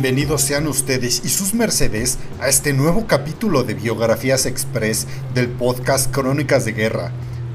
Bienvenidos 0.00 0.42
sean 0.42 0.68
ustedes 0.68 1.22
y 1.24 1.28
sus 1.28 1.54
mercedes 1.54 2.18
a 2.40 2.46
este 2.48 2.72
nuevo 2.72 3.08
capítulo 3.08 3.64
de 3.64 3.74
Biografías 3.74 4.46
Express 4.46 5.08
del 5.34 5.48
podcast 5.48 6.14
Crónicas 6.14 6.64
de 6.64 6.70
Guerra. 6.70 7.10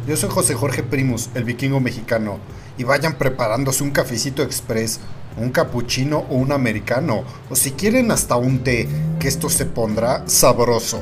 Yo 0.05 0.17
soy 0.17 0.29
José 0.29 0.53
Jorge 0.53 0.83
Primus, 0.83 1.29
el 1.35 1.45
vikingo 1.45 1.79
mexicano, 1.79 2.39
y 2.77 2.83
vayan 2.83 3.17
preparándose 3.17 3.85
un 3.85 3.91
cafecito 3.91 4.43
express, 4.43 4.99
un 5.37 5.51
cappuccino 5.51 6.25
o 6.29 6.35
un 6.35 6.51
americano, 6.51 7.23
o 7.49 7.55
si 7.55 7.71
quieren 7.71 8.11
hasta 8.11 8.35
un 8.35 8.61
té, 8.61 8.89
que 9.21 9.29
esto 9.29 9.49
se 9.49 9.65
pondrá 9.65 10.27
sabroso. 10.27 11.01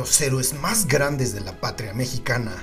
Los 0.00 0.18
héroes 0.22 0.54
más 0.54 0.86
grandes 0.86 1.34
de 1.34 1.42
la 1.42 1.60
patria 1.60 1.92
mexicana, 1.92 2.54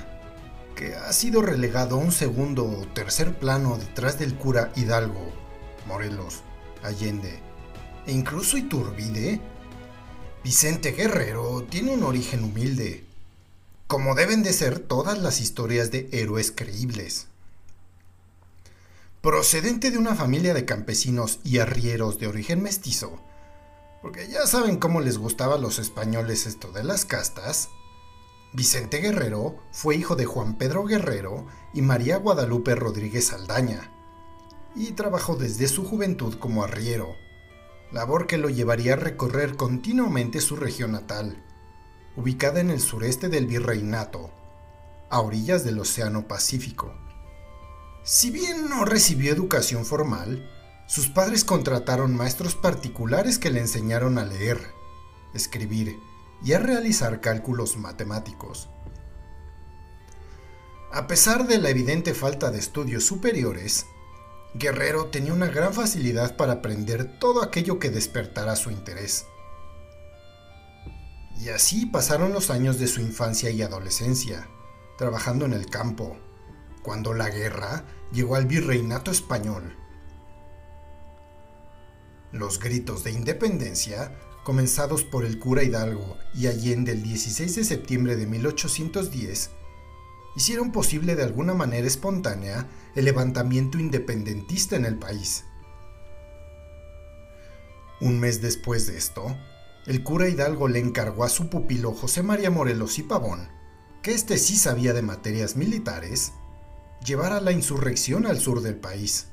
que 0.74 0.96
ha 0.96 1.12
sido 1.12 1.40
relegado 1.40 1.94
a 1.94 1.98
un 1.98 2.10
segundo 2.10 2.64
o 2.64 2.84
tercer 2.88 3.38
plano 3.38 3.78
detrás 3.78 4.18
del 4.18 4.34
cura 4.34 4.72
Hidalgo, 4.74 5.32
Morelos, 5.86 6.42
Allende 6.82 7.38
e 8.08 8.10
incluso 8.10 8.56
Iturbide, 8.56 9.40
Vicente 10.42 10.90
Guerrero 10.90 11.62
tiene 11.62 11.92
un 11.92 12.02
origen 12.02 12.42
humilde, 12.42 13.04
como 13.86 14.16
deben 14.16 14.42
de 14.42 14.52
ser 14.52 14.80
todas 14.80 15.16
las 15.16 15.40
historias 15.40 15.92
de 15.92 16.08
héroes 16.10 16.50
creíbles. 16.50 17.28
Procedente 19.22 19.92
de 19.92 19.98
una 19.98 20.16
familia 20.16 20.54
de 20.54 20.64
campesinos 20.64 21.38
y 21.44 21.60
arrieros 21.60 22.18
de 22.18 22.26
origen 22.26 22.64
mestizo, 22.64 23.22
porque 24.02 24.28
ya 24.28 24.46
saben 24.46 24.78
cómo 24.78 25.00
les 25.00 25.18
gustaba 25.18 25.56
a 25.56 25.58
los 25.58 25.78
españoles 25.78 26.46
esto 26.46 26.70
de 26.72 26.84
las 26.84 27.04
castas, 27.04 27.70
Vicente 28.52 28.98
Guerrero 28.98 29.56
fue 29.72 29.96
hijo 29.96 30.16
de 30.16 30.24
Juan 30.24 30.56
Pedro 30.56 30.84
Guerrero 30.84 31.46
y 31.74 31.82
María 31.82 32.16
Guadalupe 32.16 32.74
Rodríguez 32.74 33.26
Saldaña, 33.26 33.92
y 34.74 34.92
trabajó 34.92 35.36
desde 35.36 35.68
su 35.68 35.84
juventud 35.84 36.38
como 36.38 36.64
arriero, 36.64 37.14
labor 37.92 38.26
que 38.26 38.38
lo 38.38 38.48
llevaría 38.48 38.94
a 38.94 38.96
recorrer 38.96 39.56
continuamente 39.56 40.40
su 40.40 40.56
región 40.56 40.92
natal, 40.92 41.44
ubicada 42.16 42.60
en 42.60 42.70
el 42.70 42.80
sureste 42.80 43.28
del 43.28 43.46
Virreinato, 43.46 44.30
a 45.10 45.20
orillas 45.20 45.64
del 45.64 45.78
Océano 45.78 46.26
Pacífico. 46.28 46.94
Si 48.02 48.30
bien 48.30 48.68
no 48.68 48.84
recibió 48.84 49.32
educación 49.32 49.84
formal, 49.84 50.48
sus 50.88 51.08
padres 51.08 51.44
contrataron 51.44 52.16
maestros 52.16 52.54
particulares 52.54 53.38
que 53.38 53.50
le 53.50 53.60
enseñaron 53.60 54.16
a 54.16 54.24
leer, 54.24 54.58
escribir 55.34 56.00
y 56.42 56.54
a 56.54 56.58
realizar 56.58 57.20
cálculos 57.20 57.76
matemáticos. 57.76 58.70
A 60.90 61.06
pesar 61.06 61.46
de 61.46 61.58
la 61.58 61.68
evidente 61.68 62.14
falta 62.14 62.50
de 62.50 62.58
estudios 62.58 63.04
superiores, 63.04 63.84
Guerrero 64.54 65.08
tenía 65.08 65.34
una 65.34 65.48
gran 65.48 65.74
facilidad 65.74 66.36
para 66.36 66.54
aprender 66.54 67.18
todo 67.18 67.42
aquello 67.42 67.78
que 67.78 67.90
despertara 67.90 68.56
su 68.56 68.70
interés. 68.70 69.26
Y 71.38 71.50
así 71.50 71.84
pasaron 71.84 72.32
los 72.32 72.48
años 72.48 72.78
de 72.78 72.86
su 72.86 73.02
infancia 73.02 73.50
y 73.50 73.60
adolescencia, 73.60 74.48
trabajando 74.96 75.44
en 75.44 75.52
el 75.52 75.66
campo, 75.66 76.16
cuando 76.82 77.12
la 77.12 77.28
guerra 77.28 77.84
llegó 78.10 78.36
al 78.36 78.46
virreinato 78.46 79.10
español. 79.10 79.76
Los 82.32 82.58
gritos 82.60 83.04
de 83.04 83.12
independencia, 83.12 84.14
comenzados 84.44 85.02
por 85.02 85.24
el 85.24 85.38
cura 85.38 85.62
Hidalgo 85.62 86.18
y 86.34 86.46
Allende 86.46 86.92
el 86.92 87.02
16 87.02 87.56
de 87.56 87.64
septiembre 87.64 88.16
de 88.16 88.26
1810, 88.26 89.50
hicieron 90.36 90.70
posible 90.70 91.16
de 91.16 91.24
alguna 91.24 91.54
manera 91.54 91.86
espontánea 91.86 92.68
el 92.94 93.06
levantamiento 93.06 93.78
independentista 93.78 94.76
en 94.76 94.84
el 94.84 94.98
país. 94.98 95.44
Un 98.00 98.20
mes 98.20 98.42
después 98.42 98.86
de 98.86 98.98
esto, 98.98 99.36
el 99.86 100.02
cura 100.02 100.28
Hidalgo 100.28 100.68
le 100.68 100.80
encargó 100.80 101.24
a 101.24 101.30
su 101.30 101.48
pupilo 101.48 101.92
José 101.92 102.22
María 102.22 102.50
Morelos 102.50 102.98
y 102.98 103.04
Pavón, 103.04 103.48
que 104.02 104.12
éste 104.12 104.36
sí 104.36 104.56
sabía 104.56 104.92
de 104.92 105.02
materias 105.02 105.56
militares, 105.56 106.32
llevar 107.04 107.32
a 107.32 107.40
la 107.40 107.52
insurrección 107.52 108.26
al 108.26 108.38
sur 108.38 108.60
del 108.60 108.76
país. 108.76 109.28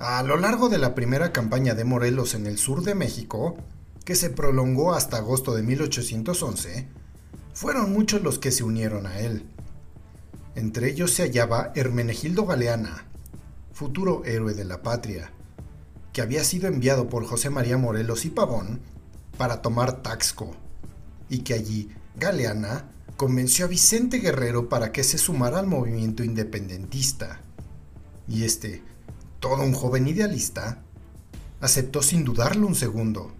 A 0.00 0.22
lo 0.22 0.38
largo 0.38 0.70
de 0.70 0.78
la 0.78 0.94
primera 0.94 1.30
campaña 1.30 1.74
de 1.74 1.84
Morelos 1.84 2.32
en 2.32 2.46
el 2.46 2.56
sur 2.56 2.82
de 2.82 2.94
México, 2.94 3.58
que 4.06 4.14
se 4.14 4.30
prolongó 4.30 4.94
hasta 4.94 5.18
agosto 5.18 5.54
de 5.54 5.62
1811, 5.62 6.88
fueron 7.52 7.92
muchos 7.92 8.22
los 8.22 8.38
que 8.38 8.50
se 8.50 8.64
unieron 8.64 9.06
a 9.06 9.18
él. 9.18 9.44
Entre 10.54 10.88
ellos 10.88 11.10
se 11.12 11.24
hallaba 11.24 11.70
Hermenegildo 11.74 12.46
Galeana, 12.46 13.04
futuro 13.74 14.24
héroe 14.24 14.54
de 14.54 14.64
la 14.64 14.80
patria, 14.80 15.32
que 16.14 16.22
había 16.22 16.44
sido 16.44 16.66
enviado 16.66 17.10
por 17.10 17.26
José 17.26 17.50
María 17.50 17.76
Morelos 17.76 18.24
y 18.24 18.30
Pavón 18.30 18.80
para 19.36 19.60
tomar 19.60 20.00
Taxco, 20.00 20.56
y 21.28 21.40
que 21.40 21.52
allí 21.52 21.90
Galeana 22.16 22.88
convenció 23.18 23.66
a 23.66 23.68
Vicente 23.68 24.16
Guerrero 24.16 24.70
para 24.70 24.92
que 24.92 25.04
se 25.04 25.18
sumara 25.18 25.58
al 25.58 25.66
movimiento 25.66 26.24
independentista. 26.24 27.42
Y 28.26 28.44
este, 28.44 28.82
todo 29.40 29.62
un 29.62 29.72
joven 29.72 30.06
idealista, 30.06 30.82
aceptó 31.60 32.02
sin 32.02 32.24
dudarlo 32.24 32.66
un 32.66 32.74
segundo. 32.74 33.32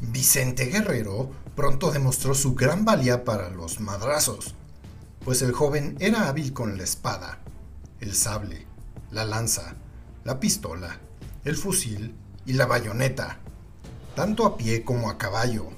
Vicente 0.00 0.66
Guerrero 0.66 1.30
pronto 1.56 1.90
demostró 1.90 2.34
su 2.34 2.54
gran 2.54 2.84
valía 2.84 3.24
para 3.24 3.48
los 3.48 3.80
madrazos, 3.80 4.54
pues 5.24 5.42
el 5.42 5.52
joven 5.52 5.96
era 5.98 6.28
hábil 6.28 6.52
con 6.52 6.76
la 6.76 6.84
espada, 6.84 7.40
el 8.00 8.14
sable, 8.14 8.66
la 9.10 9.24
lanza, 9.24 9.74
la 10.24 10.38
pistola, 10.38 11.00
el 11.44 11.56
fusil 11.56 12.14
y 12.46 12.52
la 12.52 12.66
bayoneta, 12.66 13.38
tanto 14.14 14.46
a 14.46 14.56
pie 14.56 14.84
como 14.84 15.10
a 15.10 15.18
caballo, 15.18 15.68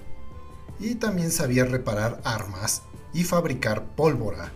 y 0.79 0.97
también 0.97 1.31
sabía 1.31 1.65
reparar 1.65 2.21
armas 2.25 2.83
y 3.15 3.25
fabricar 3.25 3.85
pólvora 3.97 4.53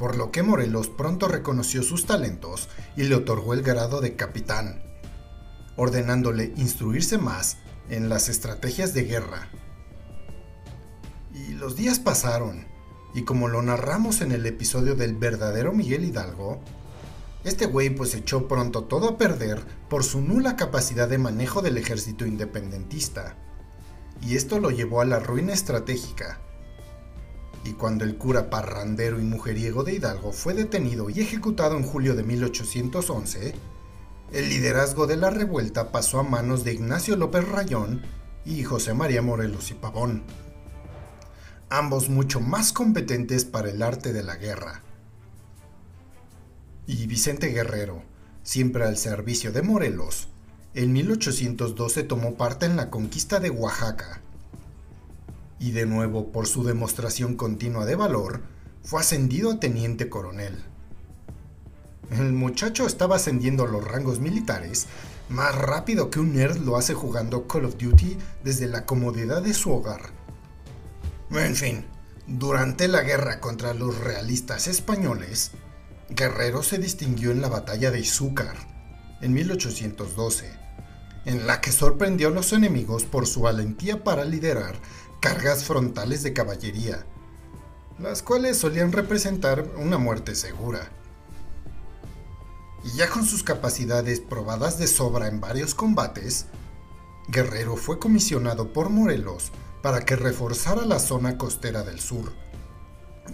por 0.00 0.16
lo 0.16 0.32
que 0.32 0.42
Morelos 0.42 0.88
pronto 0.88 1.28
reconoció 1.28 1.82
sus 1.82 2.06
talentos 2.06 2.70
y 2.96 3.02
le 3.02 3.16
otorgó 3.16 3.52
el 3.52 3.60
grado 3.60 4.00
de 4.00 4.16
capitán, 4.16 4.82
ordenándole 5.76 6.54
instruirse 6.56 7.18
más 7.18 7.58
en 7.90 8.08
las 8.08 8.30
estrategias 8.30 8.94
de 8.94 9.02
guerra. 9.02 9.50
Y 11.34 11.52
los 11.52 11.76
días 11.76 11.98
pasaron, 11.98 12.66
y 13.12 13.24
como 13.24 13.48
lo 13.48 13.60
narramos 13.60 14.22
en 14.22 14.32
el 14.32 14.46
episodio 14.46 14.94
del 14.94 15.16
verdadero 15.16 15.74
Miguel 15.74 16.04
Hidalgo, 16.04 16.62
este 17.44 17.66
güey 17.66 17.90
pues 17.90 18.14
echó 18.14 18.48
pronto 18.48 18.84
todo 18.84 19.06
a 19.06 19.18
perder 19.18 19.60
por 19.90 20.02
su 20.02 20.22
nula 20.22 20.56
capacidad 20.56 21.10
de 21.10 21.18
manejo 21.18 21.60
del 21.60 21.76
ejército 21.76 22.24
independentista, 22.24 23.36
y 24.22 24.36
esto 24.36 24.60
lo 24.60 24.70
llevó 24.70 25.02
a 25.02 25.04
la 25.04 25.18
ruina 25.18 25.52
estratégica, 25.52 26.40
y 27.64 27.72
cuando 27.72 28.04
el 28.04 28.16
cura 28.16 28.50
parrandero 28.50 29.20
y 29.20 29.24
mujeriego 29.24 29.84
de 29.84 29.94
Hidalgo 29.94 30.32
fue 30.32 30.54
detenido 30.54 31.10
y 31.10 31.20
ejecutado 31.20 31.76
en 31.76 31.82
julio 31.82 32.14
de 32.14 32.22
1811, 32.22 33.54
el 34.32 34.48
liderazgo 34.48 35.06
de 35.06 35.16
la 35.16 35.30
revuelta 35.30 35.92
pasó 35.92 36.20
a 36.20 36.22
manos 36.22 36.64
de 36.64 36.72
Ignacio 36.72 37.16
López 37.16 37.46
Rayón 37.48 38.02
y 38.44 38.62
José 38.62 38.94
María 38.94 39.22
Morelos 39.22 39.70
y 39.70 39.74
Pavón, 39.74 40.22
ambos 41.68 42.08
mucho 42.08 42.40
más 42.40 42.72
competentes 42.72 43.44
para 43.44 43.70
el 43.70 43.82
arte 43.82 44.12
de 44.12 44.22
la 44.22 44.36
guerra. 44.36 44.82
Y 46.86 47.06
Vicente 47.06 47.48
Guerrero, 47.48 48.02
siempre 48.42 48.84
al 48.84 48.96
servicio 48.96 49.52
de 49.52 49.62
Morelos, 49.62 50.28
en 50.74 50.92
1812 50.92 52.04
tomó 52.04 52.34
parte 52.34 52.66
en 52.66 52.76
la 52.76 52.90
conquista 52.90 53.40
de 53.40 53.50
Oaxaca, 53.50 54.22
y 55.60 55.70
de 55.70 55.86
nuevo 55.86 56.32
por 56.32 56.48
su 56.48 56.64
demostración 56.64 57.36
continua 57.36 57.84
de 57.84 57.94
valor, 57.94 58.40
fue 58.82 59.00
ascendido 59.00 59.52
a 59.52 59.60
teniente 59.60 60.08
coronel. 60.08 60.64
El 62.10 62.32
muchacho 62.32 62.86
estaba 62.86 63.16
ascendiendo 63.16 63.68
los 63.68 63.84
rangos 63.84 64.18
militares 64.18 64.88
más 65.30 65.54
rápido 65.54 66.10
que 66.10 66.18
un 66.18 66.34
nerd 66.34 66.56
lo 66.56 66.76
hace 66.76 66.92
jugando 66.92 67.46
Call 67.46 67.66
of 67.66 67.76
Duty 67.78 68.18
desde 68.42 68.66
la 68.66 68.84
comodidad 68.84 69.42
de 69.42 69.54
su 69.54 69.70
hogar. 69.70 70.10
En 71.30 71.54
fin, 71.54 71.84
durante 72.26 72.88
la 72.88 73.02
guerra 73.02 73.38
contra 73.38 73.72
los 73.72 73.96
realistas 73.98 74.66
españoles, 74.66 75.52
Guerrero 76.08 76.64
se 76.64 76.78
distinguió 76.78 77.30
en 77.30 77.40
la 77.40 77.48
batalla 77.48 77.92
de 77.92 78.00
Izúcar, 78.00 78.56
en 79.20 79.32
1812, 79.32 80.50
en 81.26 81.46
la 81.46 81.60
que 81.60 81.70
sorprendió 81.70 82.28
a 82.28 82.32
los 82.32 82.52
enemigos 82.52 83.04
por 83.04 83.28
su 83.28 83.42
valentía 83.42 84.02
para 84.02 84.24
liderar 84.24 84.74
cargas 85.20 85.64
frontales 85.64 86.22
de 86.22 86.32
caballería, 86.32 87.04
las 87.98 88.22
cuales 88.22 88.56
solían 88.56 88.90
representar 88.90 89.66
una 89.76 89.98
muerte 89.98 90.34
segura. 90.34 90.90
Y 92.82 92.96
ya 92.96 93.10
con 93.10 93.26
sus 93.26 93.42
capacidades 93.42 94.20
probadas 94.20 94.78
de 94.78 94.86
sobra 94.86 95.28
en 95.28 95.40
varios 95.40 95.74
combates, 95.74 96.46
Guerrero 97.28 97.76
fue 97.76 97.98
comisionado 97.98 98.72
por 98.72 98.88
Morelos 98.88 99.52
para 99.82 100.00
que 100.00 100.16
reforzara 100.16 100.86
la 100.86 100.98
zona 100.98 101.36
costera 101.36 101.82
del 101.82 102.00
sur. 102.00 102.32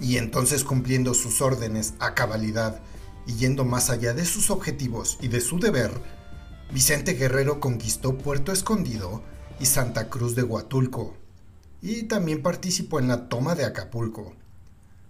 Y 0.00 0.16
entonces 0.16 0.64
cumpliendo 0.64 1.14
sus 1.14 1.40
órdenes 1.40 1.94
a 2.00 2.14
cabalidad 2.14 2.82
y 3.26 3.34
yendo 3.34 3.64
más 3.64 3.90
allá 3.90 4.12
de 4.12 4.26
sus 4.26 4.50
objetivos 4.50 5.18
y 5.20 5.28
de 5.28 5.40
su 5.40 5.60
deber, 5.60 5.92
Vicente 6.72 7.12
Guerrero 7.12 7.60
conquistó 7.60 8.18
Puerto 8.18 8.50
Escondido 8.50 9.22
y 9.60 9.66
Santa 9.66 10.10
Cruz 10.10 10.34
de 10.34 10.42
Huatulco, 10.42 11.14
y 11.86 12.02
también 12.02 12.42
participó 12.42 12.98
en 12.98 13.06
la 13.06 13.28
toma 13.28 13.54
de 13.54 13.64
Acapulco, 13.64 14.34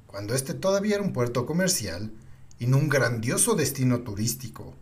cuando 0.07 0.35
este 0.35 0.53
todavía 0.53 0.97
era 0.97 1.05
un 1.05 1.15
puerto 1.15 1.47
comercial 1.47 2.13
y 2.59 2.67
no 2.67 2.77
un 2.77 2.91
grandioso 2.91 3.55
destino 3.55 4.01
turístico. 4.01 4.75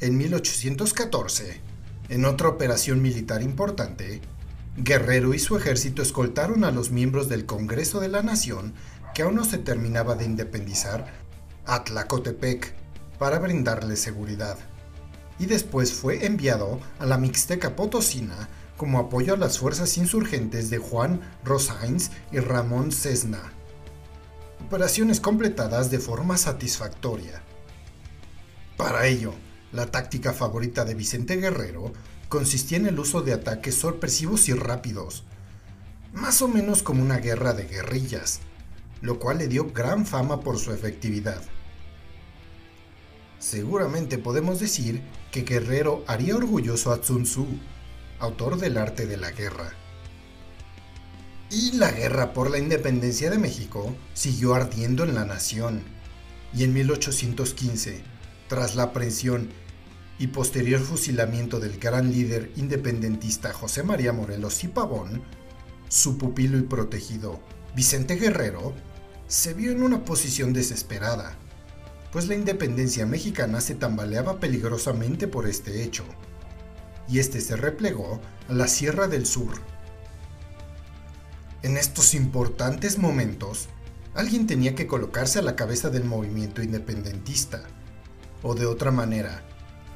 En 0.00 0.16
1814, 0.16 1.60
en 2.08 2.24
otra 2.24 2.48
operación 2.48 3.02
militar 3.02 3.42
importante, 3.42 4.22
Guerrero 4.78 5.34
y 5.34 5.38
su 5.38 5.58
ejército 5.58 6.00
escoltaron 6.00 6.64
a 6.64 6.70
los 6.70 6.90
miembros 6.90 7.28
del 7.28 7.44
Congreso 7.44 8.00
de 8.00 8.08
la 8.08 8.22
Nación 8.22 8.72
que 9.14 9.22
aún 9.22 9.34
no 9.34 9.44
se 9.44 9.58
terminaba 9.58 10.14
de 10.14 10.24
independizar 10.24 11.06
a 11.66 11.84
Tlacotepec 11.84 12.74
para 13.18 13.38
brindarle 13.38 13.96
seguridad. 13.96 14.58
Y 15.38 15.46
después 15.46 15.92
fue 15.92 16.24
enviado 16.24 16.80
a 16.98 17.04
la 17.04 17.18
Mixteca 17.18 17.76
Potosina 17.76 18.48
como 18.76 18.98
apoyo 18.98 19.34
a 19.34 19.36
las 19.36 19.58
fuerzas 19.58 19.96
insurgentes 19.98 20.70
de 20.70 20.78
Juan 20.78 21.20
Rosains 21.44 22.10
y 22.32 22.38
Ramón 22.38 22.92
Cesna. 22.92 23.52
Operaciones 24.66 25.20
completadas 25.20 25.90
de 25.90 25.98
forma 25.98 26.36
satisfactoria. 26.36 27.42
Para 28.76 29.06
ello, 29.06 29.32
la 29.72 29.86
táctica 29.86 30.32
favorita 30.32 30.84
de 30.84 30.94
Vicente 30.94 31.36
Guerrero 31.36 31.92
consistía 32.28 32.78
en 32.78 32.86
el 32.86 32.98
uso 32.98 33.22
de 33.22 33.32
ataques 33.32 33.76
sorpresivos 33.76 34.48
y 34.48 34.54
rápidos, 34.54 35.24
más 36.12 36.42
o 36.42 36.48
menos 36.48 36.82
como 36.82 37.02
una 37.02 37.18
guerra 37.18 37.52
de 37.52 37.64
guerrillas, 37.64 38.40
lo 39.00 39.18
cual 39.18 39.38
le 39.38 39.48
dio 39.48 39.72
gran 39.72 40.06
fama 40.06 40.40
por 40.40 40.58
su 40.58 40.72
efectividad. 40.72 41.42
Seguramente 43.38 44.16
podemos 44.16 44.58
decir 44.58 45.02
que 45.30 45.42
Guerrero 45.42 46.02
haría 46.06 46.34
orgulloso 46.34 46.92
a 46.92 47.02
Sun 47.02 47.24
Tzu, 47.24 47.46
autor 48.18 48.58
del 48.58 48.78
arte 48.78 49.06
de 49.06 49.16
la 49.16 49.30
guerra. 49.30 49.72
Y 51.50 51.72
la 51.72 51.90
guerra 51.90 52.32
por 52.32 52.50
la 52.50 52.58
independencia 52.58 53.30
de 53.30 53.38
México 53.38 53.94
siguió 54.14 54.54
ardiendo 54.54 55.04
en 55.04 55.14
la 55.14 55.24
nación. 55.24 55.82
Y 56.54 56.64
en 56.64 56.72
1815, 56.72 58.02
tras 58.48 58.76
la 58.76 58.84
aprehensión 58.84 59.50
y 60.18 60.28
posterior 60.28 60.80
fusilamiento 60.80 61.60
del 61.60 61.78
gran 61.78 62.12
líder 62.12 62.52
independentista 62.56 63.52
José 63.52 63.82
María 63.82 64.12
Morelos 64.12 64.62
y 64.64 64.68
Pavón, 64.68 65.22
su 65.88 66.18
pupilo 66.18 66.58
y 66.58 66.62
protegido, 66.62 67.40
Vicente 67.74 68.16
Guerrero, 68.16 68.74
se 69.26 69.54
vio 69.54 69.72
en 69.72 69.82
una 69.82 70.04
posición 70.04 70.52
desesperada 70.52 71.36
pues 72.14 72.28
la 72.28 72.36
independencia 72.36 73.06
mexicana 73.06 73.60
se 73.60 73.74
tambaleaba 73.74 74.38
peligrosamente 74.38 75.26
por 75.26 75.48
este 75.48 75.82
hecho, 75.82 76.04
y 77.08 77.18
este 77.18 77.40
se 77.40 77.56
replegó 77.56 78.20
a 78.48 78.52
la 78.52 78.68
Sierra 78.68 79.08
del 79.08 79.26
Sur. 79.26 79.54
En 81.62 81.76
estos 81.76 82.14
importantes 82.14 82.98
momentos, 82.98 83.68
alguien 84.14 84.46
tenía 84.46 84.74
que 84.74 84.86
colocarse 84.86 85.38
a 85.38 85.42
la 85.42 85.56
cabeza 85.56 85.90
del 85.90 86.04
movimiento 86.04 86.62
independentista, 86.62 87.62
o 88.42 88.54
de 88.54 88.66
otra 88.66 88.90
manera, 88.90 89.42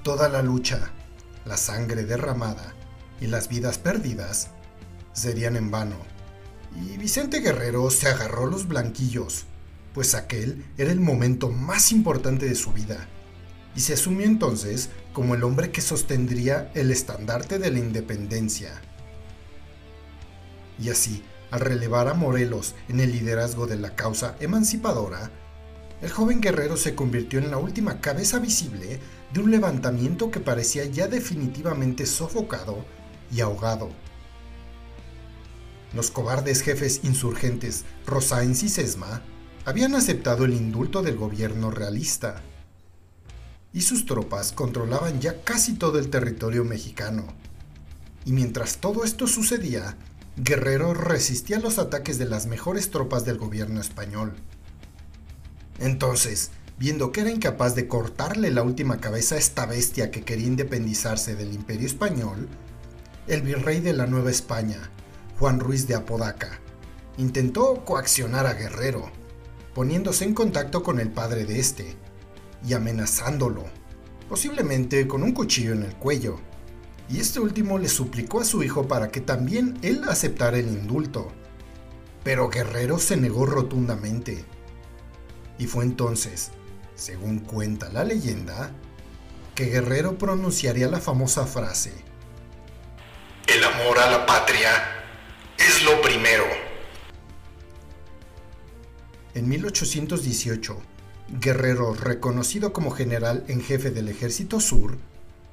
toda 0.03 0.29
la 0.29 0.43
lucha, 0.43 0.91
la 1.45 1.57
sangre 1.57 2.05
derramada 2.05 2.75
y 3.21 3.27
las 3.27 3.49
vidas 3.49 3.79
perdidas 3.79 4.49
serían 5.13 5.57
en 5.57 5.71
vano. 5.71 5.97
Y 6.75 6.97
Vicente 6.97 7.41
Guerrero 7.41 7.91
se 7.91 8.09
agarró 8.09 8.47
los 8.47 8.69
blanquillos 8.69 9.47
pues 9.99 10.15
aquel 10.15 10.65
era 10.77 10.93
el 10.93 11.01
momento 11.01 11.51
más 11.51 11.91
importante 11.91 12.47
de 12.47 12.55
su 12.55 12.73
vida, 12.73 13.09
y 13.79 13.81
se 13.81 13.93
asumió 13.93 14.27
entonces 14.27 14.91
como 15.13 15.37
el 15.37 15.45
hombre 15.45 15.71
que 15.71 15.81
sostendría 15.81 16.69
el 16.75 16.91
estandarte 16.91 17.61
de 17.61 17.71
la 17.71 17.79
independencia. 17.79 18.73
Y 20.81 20.91
así, 20.91 21.23
al 21.53 21.61
relevar 21.61 22.09
a 22.09 22.15
Morelos 22.15 22.75
en 22.89 22.99
el 22.99 23.13
liderazgo 23.13 23.69
de 23.69 23.77
la 23.77 23.95
causa 23.95 24.35
emancipadora, 24.41 25.31
el 26.03 26.11
joven 26.11 26.41
guerrero 26.41 26.77
se 26.77 26.97
convirtió 26.97 27.39
en 27.39 27.53
la 27.53 27.59
última 27.59 28.01
cabeza 28.01 28.41
visible 28.41 28.99
de 29.33 29.41
un 29.41 29.53
levantamiento 29.53 30.33
que 30.33 30.41
parecía 30.41 30.85
ya 30.87 31.07
definitivamente 31.07 32.05
sofocado 32.05 32.85
y 33.31 33.43
ahogado. 33.43 33.91
Los 35.95 36.11
cobardes 36.11 36.63
jefes 36.63 37.03
insurgentes 37.05 37.85
Rosáins 38.07 38.65
y 38.65 38.71
Sesma 38.71 39.23
habían 39.65 39.95
aceptado 39.95 40.47
el 40.47 40.55
indulto 40.55 41.01
del 41.01 41.17
gobierno 41.17 41.71
realista 41.71 42.43
y 43.79 43.83
sus 43.83 44.07
tropas 44.07 44.51
controlaban 44.51 45.21
ya 45.21 45.41
casi 45.43 45.75
todo 45.75 46.01
el 46.01 46.11
territorio 46.11 46.65
mexicano. 46.65 47.29
Y 48.25 48.33
mientras 48.33 48.79
todo 48.79 49.05
esto 49.05 49.29
sucedía, 49.29 49.97
Guerrero 50.37 50.95
resistía 50.95 51.61
los 51.61 51.79
ataques 51.79 52.19
de 52.19 52.25
las 52.25 52.47
mejores 52.47 52.91
tropas 52.91 53.25
del 53.25 53.39
gobierno 53.39 53.81
español. 53.81 54.35
Entonces, 55.79 56.51
viendo 56.77 57.13
que 57.13 57.21
era 57.21 57.31
incapaz 57.31 57.77
de 57.77 57.87
cortarle 57.87 58.51
la 58.51 58.65
última 58.65 58.99
cabeza 58.99 59.37
a 59.37 59.39
esta 59.39 59.65
bestia 59.65 60.11
que 60.11 60.25
quería 60.25 60.49
independizarse 60.49 61.37
del 61.37 61.53
imperio 61.53 61.87
español, 61.87 62.49
el 63.29 63.43
virrey 63.43 63.79
de 63.79 63.93
la 63.93 64.09
Nueva 64.09 64.33
España, 64.33 64.91
Juan 65.39 65.61
Ruiz 65.61 65.87
de 65.87 65.95
Apodaca, 65.95 66.59
intentó 67.17 67.85
coaccionar 67.85 68.45
a 68.47 68.55
Guerrero, 68.55 69.09
poniéndose 69.73 70.25
en 70.25 70.35
contacto 70.35 70.83
con 70.83 70.99
el 70.99 71.13
padre 71.13 71.45
de 71.45 71.61
este 71.61 72.08
y 72.67 72.75
amenazándolo, 72.75 73.65
posiblemente 74.29 75.07
con 75.07 75.23
un 75.23 75.33
cuchillo 75.33 75.73
en 75.73 75.83
el 75.83 75.95
cuello. 75.95 76.41
Y 77.09 77.21
este 77.21 77.41
último 77.41 77.79
le 77.79 77.89
suplicó 77.89 78.41
a 78.41 78.45
su 78.45 78.63
hijo 78.63 78.87
para 78.87 79.09
que 79.09 79.21
también 79.21 79.79
él 79.83 80.03
aceptara 80.09 80.59
el 80.59 80.69
indulto. 80.69 81.33
Pero 82.23 82.51
Guerrero 82.51 82.99
se 82.99 83.17
negó 83.17 83.47
rotundamente. 83.47 84.45
Y 85.59 85.67
fue 85.67 85.85
entonces, 85.85 86.51
según 86.95 87.39
cuenta 87.39 87.89
la 87.89 88.05
leyenda, 88.05 88.73
que 89.55 89.67
Guerrero 89.67 90.19
pronunciaría 90.19 90.89
la 90.89 91.01
famosa 91.01 91.47
frase, 91.47 91.93
El 93.47 93.65
amor 93.65 93.99
a 93.99 94.11
la 94.11 94.27
patria 94.27 94.71
es 95.57 95.83
lo 95.83 96.01
primero. 96.03 96.45
En 99.35 99.49
1818, 99.49 100.77
Guerrero, 101.31 101.93
reconocido 101.93 102.73
como 102.73 102.91
general 102.91 103.45
en 103.49 103.61
jefe 103.61 103.91
del 103.91 104.09
Ejército 104.09 104.61
Sur, 104.61 104.97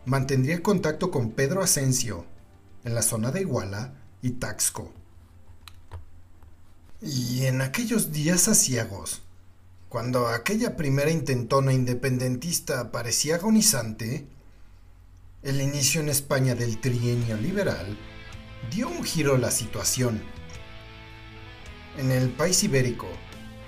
mantendría 0.05 0.63
contacto 0.63 1.11
con 1.11 1.31
Pedro 1.31 1.61
Asensio 1.61 2.25
en 2.85 2.95
la 2.95 3.01
zona 3.01 3.31
de 3.31 3.41
Iguala 3.41 3.93
y 4.21 4.31
Taxco. 4.31 4.93
Y 7.01 7.45
en 7.45 7.61
aquellos 7.61 8.13
días 8.13 8.47
asiagos, 8.47 9.21
cuando 9.89 10.27
aquella 10.27 10.77
primera 10.77 11.11
intentona 11.11 11.73
independentista 11.73 12.91
parecía 12.91 13.35
agonizante, 13.35 14.27
el 15.43 15.61
inicio 15.61 15.99
en 15.99 16.09
España 16.09 16.55
del 16.55 16.79
trienio 16.79 17.35
liberal 17.37 17.97
dio 18.71 18.87
un 18.87 19.03
giro 19.03 19.35
a 19.35 19.37
la 19.37 19.51
situación. 19.51 20.21
En 21.97 22.11
el 22.11 22.29
país 22.29 22.63
ibérico, 22.63 23.07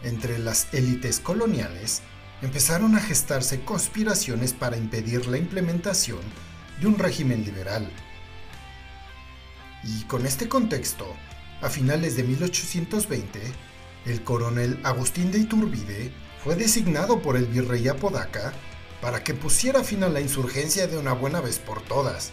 entre 0.08 0.40
las 0.40 0.74
élites 0.74 1.20
coloniales, 1.20 2.02
empezaron 2.42 2.96
a 2.96 3.00
gestarse 3.00 3.62
conspiraciones 3.62 4.54
para 4.54 4.78
impedir 4.78 5.28
la 5.28 5.38
implementación 5.38 6.22
de 6.80 6.88
un 6.88 6.98
régimen 6.98 7.44
liberal. 7.44 7.90
Y 9.84 10.04
con 10.04 10.26
este 10.26 10.48
contexto, 10.48 11.06
a 11.62 11.70
finales 11.70 12.16
de 12.16 12.24
1820, 12.24 13.42
el 14.06 14.24
coronel 14.24 14.80
Agustín 14.84 15.32
de 15.32 15.40
Iturbide 15.40 16.12
fue 16.44 16.56
designado 16.56 17.22
por 17.22 17.36
el 17.36 17.46
virrey 17.46 17.88
Apodaca 17.88 18.54
para 19.02 19.24
que 19.24 19.34
pusiera 19.34 19.84
fin 19.84 20.04
a 20.04 20.10
la 20.10 20.22
insurgencia 20.22 20.88
de 20.88 20.98
una 20.98 21.14
buena 21.14 21.42
vez 21.42 21.60
por 21.60 21.82
todas. 21.82 22.32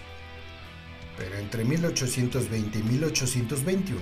Pero 1.17 1.37
entre 1.37 1.65
1820 1.65 2.79
y 2.79 2.83
1821, 2.83 4.01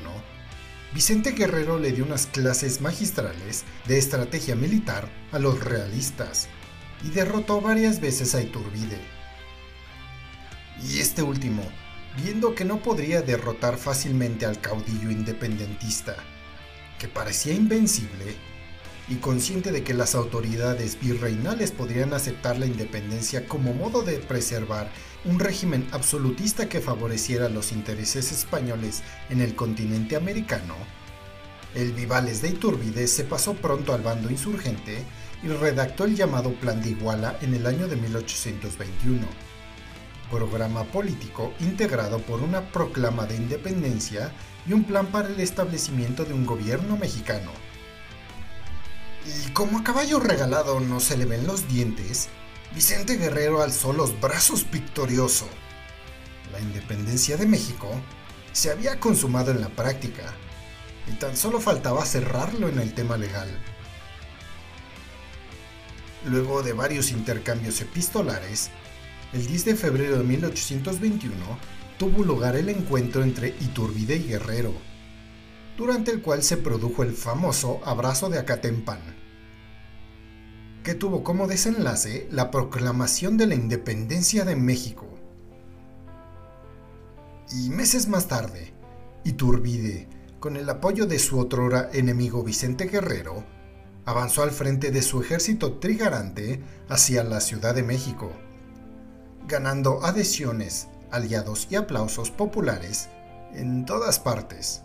Vicente 0.95 1.33
Guerrero 1.33 1.79
le 1.79 1.93
dio 1.93 2.05
unas 2.05 2.27
clases 2.27 2.83
magistrales 2.83 3.65
de 3.87 3.97
estrategia 3.97 4.55
militar 4.55 5.09
a 5.33 5.39
los 5.39 5.65
realistas 5.65 6.49
y 7.03 7.09
derrotó 7.09 7.63
varias 7.63 7.99
veces 7.99 8.35
a 8.35 8.43
Iturbide. 8.43 9.01
Y 10.87 10.99
este 10.99 11.23
último, 11.23 11.63
viendo 12.23 12.55
que 12.55 12.67
no 12.67 12.83
podría 12.83 13.23
derrotar 13.23 13.79
fácilmente 13.79 14.45
al 14.45 14.61
caudillo 14.61 15.11
independentista, 15.11 16.15
que 16.99 17.09
parecía 17.09 17.55
invencible, 17.55 18.37
y 19.09 19.17
consciente 19.17 19.73
de 19.73 19.83
que 19.83 19.95
las 19.95 20.15
autoridades 20.15 20.99
virreinales 21.01 21.73
podrían 21.73 22.15
aceptar 22.15 22.59
la 22.59 22.67
independencia 22.67 23.47
como 23.47 23.75
modo 23.75 24.03
de 24.03 24.19
preservar 24.19 24.91
un 25.25 25.39
régimen 25.39 25.87
absolutista 25.93 26.69
que 26.69 26.81
favoreciera 26.81 27.49
los 27.49 27.73
intereses 27.73 28.33
españoles 28.33 29.03
en 29.31 29.41
el 29.41 29.55
continente 29.55 30.17
americano, 30.17 30.75
el 31.75 31.93
Vivales 31.93 32.43
de 32.43 32.51
Iturbide 32.51 33.07
se 33.07 33.25
pasó 33.25 33.55
pronto 33.55 33.95
al 33.95 34.03
bando 34.03 34.31
insurgente 34.31 35.05
y 35.43 35.49
redactó 35.49 36.05
el 36.05 36.17
llamado 36.17 36.53
Plan 36.55 36.83
de 36.83 36.91
Iguala 36.91 37.39
en 37.41 37.55
el 37.55 37.67
año 37.67 37.89
de 37.89 37.97
1821 37.97 39.27
programa 40.33 40.85
político 40.85 41.53
integrado 41.61 42.19
por 42.21 42.41
una 42.41 42.73
proclama 42.73 43.27
de 43.27 43.37
independencia 43.37 44.33
y 44.67 44.73
un 44.73 44.85
plan 44.85 45.07
para 45.09 45.29
el 45.29 45.39
establecimiento 45.39 46.25
de 46.25 46.33
un 46.33 46.47
gobierno 46.47 46.97
mexicano. 46.97 47.51
Y 49.27 49.51
como 49.51 49.79
a 49.79 49.85
caballo 49.85 50.19
regalado 50.19 50.81
no 50.81 51.01
se 51.01 51.19
le 51.19 51.27
ven 51.27 51.47
los 51.47 51.69
dientes, 51.69 52.31
Vicente 52.75 53.19
Guerrero 53.19 53.63
alzó 53.63 53.93
los 53.93 54.19
brazos 54.19 54.71
victorioso. 54.71 55.47
La 56.53 56.61
independencia 56.61 57.37
de 57.37 57.47
México 57.47 57.91
se 58.53 58.71
había 58.71 58.99
consumado 58.99 59.51
en 59.51 59.61
la 59.61 59.69
práctica 59.69 60.35
y 61.07 61.13
tan 61.17 61.37
solo 61.37 61.61
faltaba 61.61 62.05
cerrarlo 62.07 62.69
en 62.69 62.79
el 62.79 62.95
tema 62.95 63.19
legal. 63.19 63.51
Luego 66.25 66.63
de 66.63 66.73
varios 66.73 67.11
intercambios 67.11 67.81
epistolares, 67.83 68.71
el 69.35 69.47
10 69.47 69.65
de 69.67 69.77
febrero 69.77 70.19
de 70.19 70.25
1821 70.25 71.35
tuvo 71.99 72.25
lugar 72.25 72.57
el 72.57 72.71
encuentro 72.71 73.23
entre 73.23 73.49
Iturbide 73.49 74.17
y 74.17 74.29
Guerrero, 74.29 74.73
durante 75.77 76.11
el 76.11 76.23
cual 76.23 76.43
se 76.43 76.57
produjo 76.57 77.03
el 77.03 77.13
famoso 77.13 77.83
Abrazo 77.85 78.31
de 78.31 78.39
Acatempan, 78.39 79.22
que 80.83 80.95
tuvo 80.95 81.23
como 81.23 81.47
desenlace 81.47 82.27
la 82.31 82.51
proclamación 82.51 83.37
de 83.37 83.47
la 83.47 83.55
independencia 83.55 84.45
de 84.45 84.57
México. 84.57 85.07
Y 87.53 87.71
meses 87.71 88.09
más 88.09 88.29
tarde, 88.29 88.73
Iturbide, 89.25 90.09
con 90.41 90.57
el 90.57 90.69
apoyo 90.69 91.07
de 91.07 91.19
su 91.19 91.39
otrora 91.39 91.91
enemigo 91.93 92.43
Vicente 92.43 92.87
Guerrero, 92.87 93.45
avanzó 94.05 94.43
al 94.43 94.51
frente 94.51 94.91
de 94.91 95.03
su 95.03 95.21
ejército 95.21 95.75
trigarante 95.75 96.61
hacia 96.89 97.23
la 97.23 97.41
Ciudad 97.41 97.75
de 97.75 97.83
México 97.83 98.33
ganando 99.47 100.05
adhesiones, 100.05 100.89
aliados 101.11 101.69
y 101.71 101.77
aplausos 101.77 102.31
populares 102.31 103.09
en 103.55 103.85
todas 103.85 104.19
partes. 104.19 104.83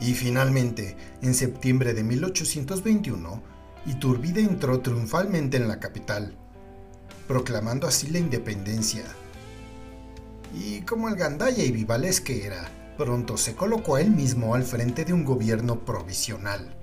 Y 0.00 0.14
finalmente, 0.14 0.96
en 1.22 1.34
septiembre 1.34 1.92
de 1.92 2.04
1821, 2.04 3.42
Iturbide 3.88 4.42
entró 4.42 4.80
triunfalmente 4.80 5.56
en 5.56 5.66
la 5.66 5.80
capital, 5.80 6.36
proclamando 7.26 7.86
así 7.86 8.10
la 8.10 8.18
independencia. 8.18 9.04
Y 10.54 10.82
como 10.82 11.08
el 11.08 11.16
gandaya 11.16 11.64
y 11.64 11.72
vivales 11.72 12.20
que 12.20 12.44
era, 12.44 12.68
pronto 12.98 13.38
se 13.38 13.54
colocó 13.54 13.96
él 13.96 14.10
mismo 14.10 14.54
al 14.54 14.64
frente 14.64 15.06
de 15.06 15.14
un 15.14 15.24
gobierno 15.24 15.86
provisional. 15.86 16.74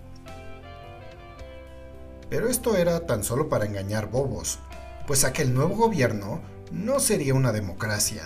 Pero 2.28 2.50
esto 2.50 2.76
era 2.76 3.06
tan 3.06 3.24
solo 3.24 3.50
para 3.50 3.66
engañar 3.66 4.10
bobos, 4.10 4.58
pues 5.06 5.26
aquel 5.26 5.54
nuevo 5.54 5.76
gobierno 5.76 6.42
no 6.72 7.00
sería 7.00 7.36
una 7.36 7.52
democracia. 7.52 8.24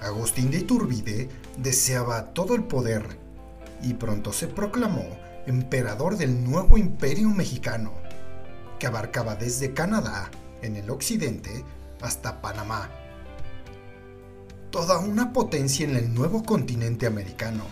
Agustín 0.00 0.52
de 0.52 0.58
Iturbide 0.58 1.28
deseaba 1.56 2.26
todo 2.32 2.54
el 2.54 2.62
poder 2.62 3.18
y 3.82 3.94
pronto 3.94 4.32
se 4.32 4.48
proclamó 4.48 5.04
emperador 5.46 6.16
del 6.16 6.44
nuevo 6.44 6.78
imperio 6.78 7.28
mexicano, 7.28 7.92
que 8.78 8.86
abarcaba 8.86 9.34
desde 9.34 9.74
Canadá, 9.74 10.30
en 10.62 10.76
el 10.76 10.90
occidente, 10.90 11.64
hasta 12.00 12.40
Panamá. 12.40 12.90
Toda 14.70 14.98
una 14.98 15.32
potencia 15.32 15.86
en 15.86 15.96
el 15.96 16.14
nuevo 16.14 16.42
continente 16.42 17.06
americano. 17.06 17.64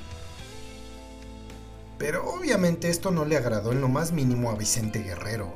Pero 1.99 2.29
obviamente 2.31 2.91
esto 2.91 3.11
no 3.11 3.25
le 3.25 3.37
agradó 3.37 3.73
en 3.73 3.81
lo 3.81 3.89
más 3.89 4.13
mínimo 4.13 4.51
a 4.51 4.55
Vicente 4.55 5.01
Guerrero, 5.01 5.53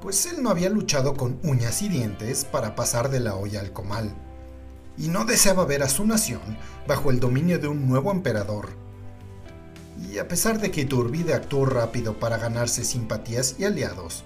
pues 0.00 0.26
él 0.26 0.42
no 0.42 0.50
había 0.50 0.68
luchado 0.68 1.14
con 1.14 1.38
uñas 1.44 1.80
y 1.82 1.88
dientes 1.88 2.44
para 2.44 2.74
pasar 2.74 3.08
de 3.08 3.20
la 3.20 3.36
olla 3.36 3.60
al 3.60 3.72
comal, 3.72 4.12
y 4.98 5.08
no 5.08 5.24
deseaba 5.24 5.64
ver 5.64 5.82
a 5.82 5.88
su 5.88 6.04
nación 6.04 6.40
bajo 6.88 7.10
el 7.10 7.20
dominio 7.20 7.58
de 7.58 7.68
un 7.68 7.88
nuevo 7.88 8.10
emperador. 8.10 8.81
Y 10.00 10.18
a 10.18 10.28
pesar 10.28 10.60
de 10.60 10.70
que 10.70 10.82
Iturbide 10.82 11.34
actuó 11.34 11.66
rápido 11.66 12.18
para 12.18 12.38
ganarse 12.38 12.84
simpatías 12.84 13.56
y 13.58 13.64
aliados, 13.64 14.24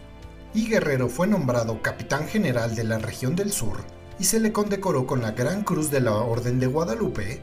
y 0.55 0.69
Guerrero 0.69 1.09
fue 1.09 1.27
nombrado 1.27 1.83
capitán 1.83 2.29
general 2.29 2.75
de 2.75 2.85
la 2.85 2.99
región 2.99 3.37
del 3.37 3.53
sur 3.53 3.79
y 4.19 4.25
se 4.25 4.41
le 4.41 4.53
condecoró 4.53 5.07
con 5.07 5.21
la 5.21 5.33
Gran 5.33 5.63
Cruz 5.63 5.91
de 5.91 6.01
la 6.01 6.15
Orden 6.15 6.59
de 6.59 6.67
Guadalupe, 6.67 7.43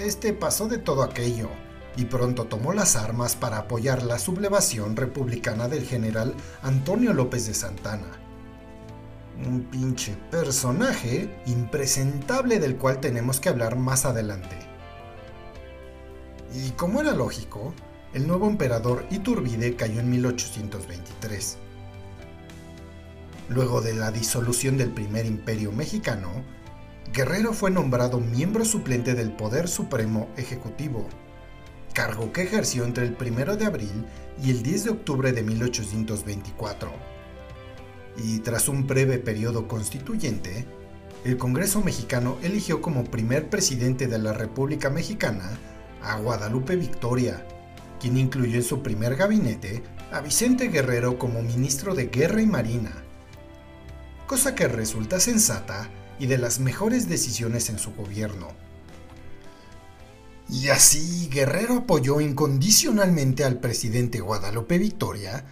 este 0.00 0.32
pasó 0.32 0.66
de 0.66 0.78
todo 0.78 1.02
aquello 1.02 1.50
y 1.96 2.06
pronto 2.06 2.46
tomó 2.46 2.72
las 2.72 2.96
armas 2.96 3.36
para 3.36 3.58
apoyar 3.58 4.02
la 4.02 4.18
sublevación 4.18 4.96
republicana 4.96 5.68
del 5.68 5.84
general 5.84 6.34
Antonio 6.62 7.12
López 7.12 7.46
de 7.46 7.52
Santana. 7.52 8.06
Un 9.46 9.64
pinche 9.64 10.16
personaje 10.30 11.42
impresentable 11.44 12.58
del 12.60 12.76
cual 12.76 13.00
tenemos 13.00 13.40
que 13.40 13.50
hablar 13.50 13.76
más 13.76 14.06
adelante. 14.06 14.69
Y 16.54 16.70
como 16.70 17.00
era 17.00 17.12
lógico, 17.12 17.74
el 18.12 18.26
nuevo 18.26 18.48
emperador 18.48 19.06
Iturbide 19.10 19.76
cayó 19.76 20.00
en 20.00 20.10
1823. 20.10 21.58
Luego 23.48 23.80
de 23.80 23.94
la 23.94 24.10
disolución 24.10 24.76
del 24.76 24.90
primer 24.90 25.26
imperio 25.26 25.72
mexicano, 25.72 26.30
Guerrero 27.12 27.52
fue 27.52 27.70
nombrado 27.70 28.20
miembro 28.20 28.64
suplente 28.64 29.14
del 29.14 29.32
Poder 29.32 29.68
Supremo 29.68 30.28
Ejecutivo 30.36 31.08
cargo 31.92 32.32
que 32.32 32.42
ejerció 32.42 32.84
entre 32.84 33.04
el 33.04 33.16
1 33.20 33.56
de 33.56 33.66
abril 33.66 34.04
y 34.42 34.50
el 34.50 34.62
10 34.62 34.84
de 34.84 34.90
octubre 34.90 35.32
de 35.32 35.42
1824. 35.42 36.90
Y 38.24 38.38
tras 38.40 38.68
un 38.68 38.86
breve 38.86 39.18
periodo 39.18 39.68
constituyente, 39.68 40.66
el 41.24 41.36
Congreso 41.36 41.82
mexicano 41.82 42.38
eligió 42.42 42.80
como 42.80 43.04
primer 43.04 43.50
presidente 43.50 44.06
de 44.06 44.18
la 44.18 44.32
República 44.32 44.90
Mexicana 44.90 45.58
a 46.02 46.18
Guadalupe 46.18 46.76
Victoria, 46.76 47.46
quien 48.00 48.16
incluyó 48.16 48.56
en 48.56 48.62
su 48.62 48.82
primer 48.82 49.16
gabinete 49.16 49.82
a 50.12 50.20
Vicente 50.20 50.68
Guerrero 50.68 51.18
como 51.18 51.42
ministro 51.42 51.94
de 51.94 52.06
Guerra 52.06 52.42
y 52.42 52.46
Marina, 52.46 52.92
cosa 54.26 54.54
que 54.54 54.68
resulta 54.68 55.20
sensata 55.20 55.88
y 56.18 56.26
de 56.26 56.38
las 56.38 56.60
mejores 56.60 57.08
decisiones 57.08 57.68
en 57.70 57.78
su 57.78 57.94
gobierno. 57.94 58.48
Y 60.48 60.68
así 60.68 61.28
Guerrero 61.28 61.78
apoyó 61.78 62.20
incondicionalmente 62.20 63.44
al 63.44 63.60
presidente 63.60 64.20
Guadalupe 64.20 64.78
Victoria 64.78 65.44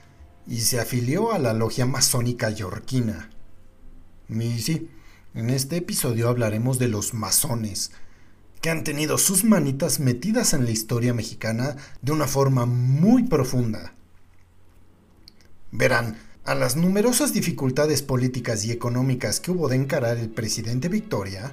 y 0.46 0.60
se 0.60 0.80
afilió 0.80 1.32
a 1.32 1.38
la 1.38 1.52
logia 1.52 1.86
masónica 1.86 2.50
yorquina. 2.50 3.30
Y 4.28 4.58
sí, 4.58 4.90
en 5.34 5.50
este 5.50 5.76
episodio 5.76 6.28
hablaremos 6.28 6.78
de 6.78 6.88
los 6.88 7.14
masones, 7.14 7.92
que 8.60 8.70
han 8.70 8.84
tenido 8.84 9.18
sus 9.18 9.44
manitas 9.44 10.00
metidas 10.00 10.52
en 10.54 10.64
la 10.64 10.70
historia 10.70 11.14
mexicana 11.14 11.76
de 12.02 12.12
una 12.12 12.26
forma 12.26 12.66
muy 12.66 13.24
profunda. 13.24 13.94
Verán, 15.70 16.16
a 16.44 16.54
las 16.54 16.76
numerosas 16.76 17.32
dificultades 17.32 18.02
políticas 18.02 18.64
y 18.64 18.72
económicas 18.72 19.38
que 19.38 19.50
hubo 19.50 19.68
de 19.68 19.76
encarar 19.76 20.16
el 20.16 20.30
presidente 20.30 20.88
Victoria, 20.88 21.52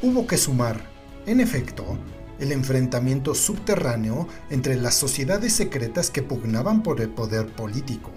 hubo 0.00 0.26
que 0.26 0.38
sumar, 0.38 0.90
en 1.26 1.40
efecto, 1.40 1.98
el 2.40 2.50
enfrentamiento 2.50 3.34
subterráneo 3.34 4.26
entre 4.50 4.76
las 4.76 4.94
sociedades 4.94 5.52
secretas 5.52 6.10
que 6.10 6.22
pugnaban 6.22 6.82
por 6.82 7.00
el 7.00 7.10
poder 7.10 7.46
político. 7.54 8.10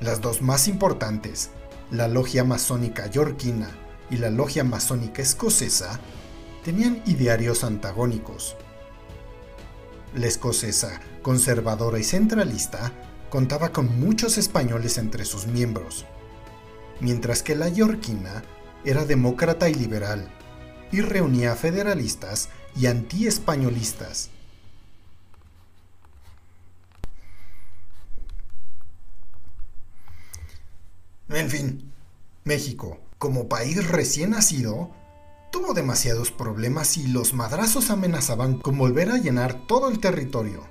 Las 0.00 0.20
dos 0.20 0.42
más 0.42 0.68
importantes, 0.68 1.50
la 1.90 2.08
logia 2.08 2.44
masónica 2.44 3.08
yorquina 3.08 3.68
y 4.10 4.16
la 4.16 4.30
logia 4.30 4.64
masónica 4.64 5.22
escocesa, 5.22 6.00
tenían 6.64 7.02
idearios 7.06 7.64
antagónicos. 7.64 8.56
La 10.14 10.26
escocesa, 10.26 11.00
conservadora 11.22 11.98
y 11.98 12.04
centralista, 12.04 12.92
contaba 13.30 13.72
con 13.72 13.98
muchos 13.98 14.38
españoles 14.38 14.98
entre 14.98 15.24
sus 15.24 15.46
miembros, 15.46 16.04
mientras 17.00 17.42
que 17.42 17.54
la 17.54 17.68
yorquina 17.68 18.42
era 18.84 19.04
demócrata 19.04 19.68
y 19.68 19.74
liberal, 19.74 20.28
y 20.90 21.00
reunía 21.00 21.56
federalistas 21.56 22.50
y 22.76 22.86
antiespañolistas. 22.86 24.30
En 31.30 31.48
fin, 31.48 31.92
México, 32.44 32.98
como 33.16 33.48
país 33.48 33.88
recién 33.88 34.30
nacido, 34.30 34.90
tuvo 35.52 35.74
demasiados 35.74 36.32
problemas 36.32 36.96
y 36.96 37.06
los 37.06 37.34
madrazos 37.34 37.90
amenazaban 37.90 38.58
con 38.58 38.78
volver 38.78 39.10
a 39.10 39.18
llenar 39.18 39.66
todo 39.66 39.90
el 39.90 40.00
territorio. 40.00 40.66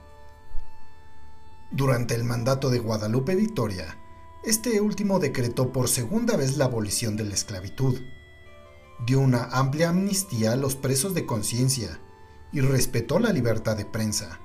Durante 1.72 2.16
el 2.16 2.26
mandato 2.26 2.70
de 2.72 2.80
Guadalupe 2.80 3.36
Victoria, 3.36 3.98
este 4.44 4.82
último 4.82 5.20
decretó 5.20 5.72
por 5.72 5.88
segunda 5.88 6.36
vez 6.36 6.58
la 6.58 6.66
abolición 6.66 7.16
de 7.16 7.24
la 7.24 7.36
esclavitud. 7.36 8.02
Dio 9.06 9.20
una 9.20 9.44
amplia 9.52 9.90
amnistía 9.90 10.54
a 10.54 10.58
los 10.58 10.76
presos 10.76 11.14
de 11.14 11.28
conciencia 11.28 12.00
y 12.52 12.62
respetó 12.62 13.20
la 13.20 13.32
libertad 13.32 13.78
de 13.78 13.86
prensa. 13.86 14.40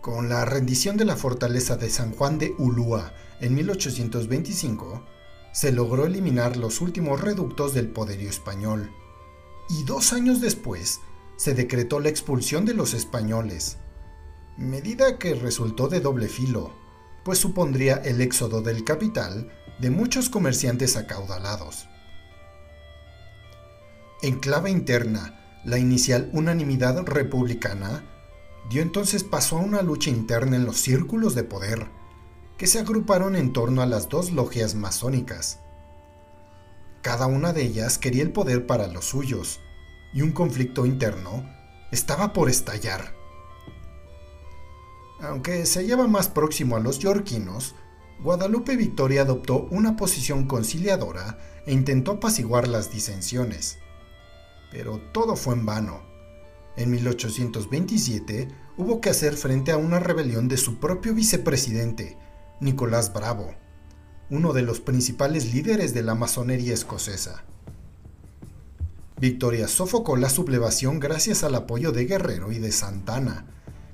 Con 0.00 0.28
la 0.28 0.44
rendición 0.44 0.96
de 0.96 1.04
la 1.04 1.16
fortaleza 1.16 1.76
de 1.76 1.88
San 1.88 2.12
Juan 2.12 2.38
de 2.38 2.54
Ulúa 2.58 3.14
en 3.40 3.54
1825, 3.54 5.04
se 5.56 5.72
logró 5.72 6.04
eliminar 6.04 6.58
los 6.58 6.82
últimos 6.82 7.22
reductos 7.22 7.72
del 7.72 7.88
poderío 7.88 8.28
español, 8.28 8.90
y 9.70 9.84
dos 9.84 10.12
años 10.12 10.42
después 10.42 11.00
se 11.36 11.54
decretó 11.54 11.98
la 11.98 12.10
expulsión 12.10 12.66
de 12.66 12.74
los 12.74 12.92
españoles, 12.92 13.78
medida 14.58 15.18
que 15.18 15.34
resultó 15.34 15.88
de 15.88 16.00
doble 16.00 16.28
filo, 16.28 16.74
pues 17.24 17.38
supondría 17.38 17.94
el 18.04 18.20
éxodo 18.20 18.60
del 18.60 18.84
capital 18.84 19.50
de 19.80 19.88
muchos 19.88 20.28
comerciantes 20.28 20.94
acaudalados. 20.94 21.88
En 24.20 24.38
clave 24.40 24.70
interna, 24.70 25.62
la 25.64 25.78
inicial 25.78 26.28
unanimidad 26.34 27.02
republicana 27.06 28.04
dio 28.68 28.82
entonces 28.82 29.24
paso 29.24 29.56
a 29.56 29.62
una 29.62 29.80
lucha 29.80 30.10
interna 30.10 30.56
en 30.56 30.66
los 30.66 30.76
círculos 30.76 31.34
de 31.34 31.44
poder, 31.44 31.86
que 32.56 32.66
se 32.66 32.78
agruparon 32.78 33.36
en 33.36 33.52
torno 33.52 33.82
a 33.82 33.86
las 33.86 34.08
dos 34.08 34.32
logias 34.32 34.74
masónicas. 34.74 35.60
Cada 37.02 37.26
una 37.26 37.52
de 37.52 37.62
ellas 37.62 37.98
quería 37.98 38.22
el 38.22 38.32
poder 38.32 38.66
para 38.66 38.86
los 38.86 39.04
suyos, 39.04 39.60
y 40.12 40.22
un 40.22 40.32
conflicto 40.32 40.86
interno 40.86 41.44
estaba 41.92 42.32
por 42.32 42.48
estallar. 42.48 43.14
Aunque 45.20 45.66
se 45.66 45.80
hallaba 45.80 46.06
más 46.06 46.28
próximo 46.28 46.76
a 46.76 46.80
los 46.80 46.98
yorquinos, 46.98 47.74
Guadalupe 48.22 48.76
Victoria 48.76 49.22
adoptó 49.22 49.68
una 49.70 49.96
posición 49.96 50.46
conciliadora 50.46 51.38
e 51.66 51.72
intentó 51.72 52.12
apaciguar 52.12 52.66
las 52.66 52.90
disensiones. 52.90 53.78
Pero 54.70 54.98
todo 55.12 55.36
fue 55.36 55.54
en 55.54 55.66
vano. 55.66 56.02
En 56.76 56.90
1827 56.90 58.48
hubo 58.76 59.00
que 59.00 59.10
hacer 59.10 59.34
frente 59.36 59.72
a 59.72 59.76
una 59.76 59.98
rebelión 59.98 60.48
de 60.48 60.56
su 60.56 60.78
propio 60.78 61.14
vicepresidente, 61.14 62.18
Nicolás 62.58 63.12
Bravo, 63.12 63.54
uno 64.30 64.54
de 64.54 64.62
los 64.62 64.80
principales 64.80 65.52
líderes 65.52 65.92
de 65.92 66.02
la 66.02 66.14
masonería 66.14 66.72
escocesa. 66.72 67.44
Victoria 69.20 69.68
sofocó 69.68 70.16
la 70.16 70.30
sublevación 70.30 70.98
gracias 70.98 71.44
al 71.44 71.54
apoyo 71.54 71.92
de 71.92 72.06
Guerrero 72.06 72.52
y 72.52 72.58
de 72.58 72.72
Santana, 72.72 73.44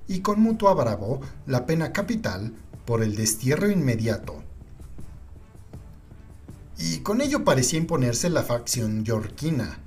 y 0.07 0.21
conmutó 0.21 0.69
a 0.69 0.75
Bravo 0.75 1.21
la 1.45 1.67
pena 1.67 1.93
capital 1.93 2.55
por 2.87 3.03
el 3.03 3.17
destierro 3.17 3.69
inmediato. 3.69 4.45
Y 6.79 6.99
con 6.99 7.21
ello 7.21 7.45
parecía 7.45 7.81
imponerse 7.81 8.31
la 8.31 8.45
facción 8.45 9.05
yorquina. 9.05 9.81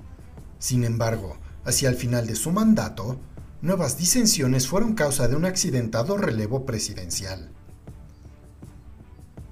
Sin 0.58 0.84
embargo, 0.84 1.38
hacia 1.64 1.88
el 1.88 1.96
final 1.96 2.26
de 2.26 2.36
su 2.36 2.52
mandato, 2.52 3.18
nuevas 3.62 3.96
disensiones 3.96 4.68
fueron 4.68 4.94
causa 4.94 5.28
de 5.28 5.36
un 5.36 5.46
accidentado 5.46 6.18
relevo 6.18 6.66
presidencial. 6.66 7.55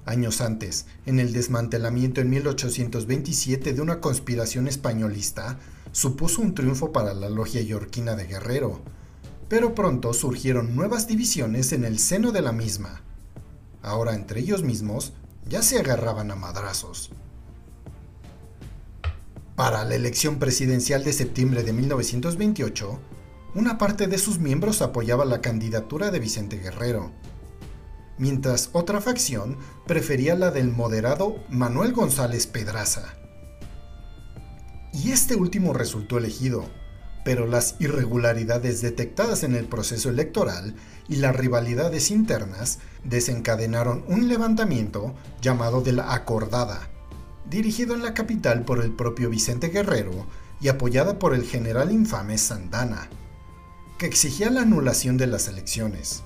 Años 0.05 0.39
antes, 0.39 0.85
en 1.07 1.19
el 1.19 1.33
desmantelamiento 1.33 2.21
en 2.21 2.29
1827 2.29 3.73
de 3.73 3.81
una 3.81 3.99
conspiración 4.01 4.67
españolista, 4.67 5.57
supuso 5.91 6.43
un 6.43 6.53
triunfo 6.53 6.91
para 6.91 7.15
la 7.15 7.27
logia 7.27 7.61
yorquina 7.61 8.15
de 8.15 8.25
Guerrero, 8.25 8.81
pero 9.49 9.73
pronto 9.73 10.13
surgieron 10.13 10.75
nuevas 10.75 11.07
divisiones 11.07 11.71
en 11.71 11.85
el 11.85 11.97
seno 11.97 12.31
de 12.31 12.41
la 12.41 12.51
misma. 12.51 13.01
Ahora 13.81 14.13
entre 14.13 14.41
ellos 14.41 14.61
mismos 14.61 15.13
ya 15.49 15.63
se 15.63 15.79
agarraban 15.79 16.29
a 16.29 16.35
madrazos. 16.35 17.11
Para 19.55 19.85
la 19.85 19.95
elección 19.95 20.37
presidencial 20.37 21.03
de 21.03 21.13
septiembre 21.13 21.63
de 21.63 21.73
1928, 21.73 22.99
una 23.55 23.77
parte 23.77 24.07
de 24.07 24.17
sus 24.17 24.37
miembros 24.37 24.81
apoyaba 24.81 25.25
la 25.25 25.41
candidatura 25.41 26.11
de 26.11 26.19
Vicente 26.19 26.57
Guerrero, 26.57 27.11
mientras 28.17 28.69
otra 28.73 29.01
facción 29.01 29.57
prefería 29.85 30.35
la 30.35 30.51
del 30.51 30.71
moderado 30.71 31.43
Manuel 31.49 31.93
González 31.93 32.47
Pedraza. 32.47 33.15
Y 34.93 35.11
este 35.11 35.35
último 35.35 35.73
resultó 35.73 36.17
elegido, 36.17 36.65
pero 37.25 37.47
las 37.47 37.75
irregularidades 37.79 38.81
detectadas 38.81 39.43
en 39.43 39.55
el 39.55 39.65
proceso 39.65 40.09
electoral 40.09 40.75
y 41.09 41.17
las 41.17 41.35
rivalidades 41.35 42.11
internas 42.11 42.79
desencadenaron 43.03 44.05
un 44.07 44.29
levantamiento 44.29 45.13
llamado 45.41 45.81
de 45.81 45.91
la 45.91 46.13
Acordada, 46.13 46.89
dirigido 47.49 47.93
en 47.93 48.03
la 48.03 48.13
capital 48.13 48.63
por 48.63 48.81
el 48.83 48.91
propio 48.91 49.29
Vicente 49.29 49.69
Guerrero 49.69 50.27
y 50.61 50.69
apoyada 50.69 51.19
por 51.19 51.33
el 51.33 51.43
general 51.43 51.91
infame 51.91 52.37
Sandana, 52.37 53.09
que 53.97 54.05
exigía 54.05 54.49
la 54.49 54.61
anulación 54.61 55.17
de 55.17 55.27
las 55.27 55.47
elecciones. 55.47 56.23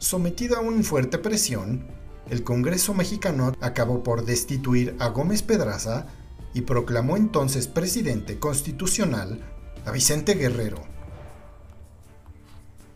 Sometido 0.00 0.56
a 0.56 0.60
una 0.60 0.82
fuerte 0.82 1.18
presión, 1.18 1.86
el 2.30 2.42
Congreso 2.42 2.94
mexicano 2.94 3.52
acabó 3.60 4.02
por 4.02 4.24
destituir 4.24 4.96
a 4.98 5.08
Gómez 5.08 5.42
Pedraza 5.42 6.06
y 6.54 6.62
proclamó 6.62 7.18
entonces 7.18 7.66
presidente 7.66 8.38
constitucional 8.38 9.44
a 9.84 9.90
Vicente 9.90 10.36
Guerrero. 10.36 10.82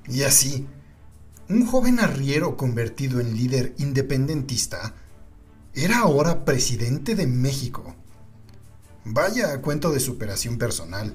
Y 0.09 0.23
así, 0.23 0.67
un 1.51 1.67
joven 1.67 2.01
arriero 2.01 2.57
convertido 2.57 3.21
en 3.21 3.37
líder 3.37 3.75
independentista 3.77 4.95
era 5.75 5.99
ahora 5.99 6.47
presidente 6.47 7.15
de 7.15 7.27
México. 7.27 7.95
Vaya 9.05 9.61
cuento 9.61 9.93
de 9.93 10.01
superación 10.01 10.57
personal, 10.57 11.15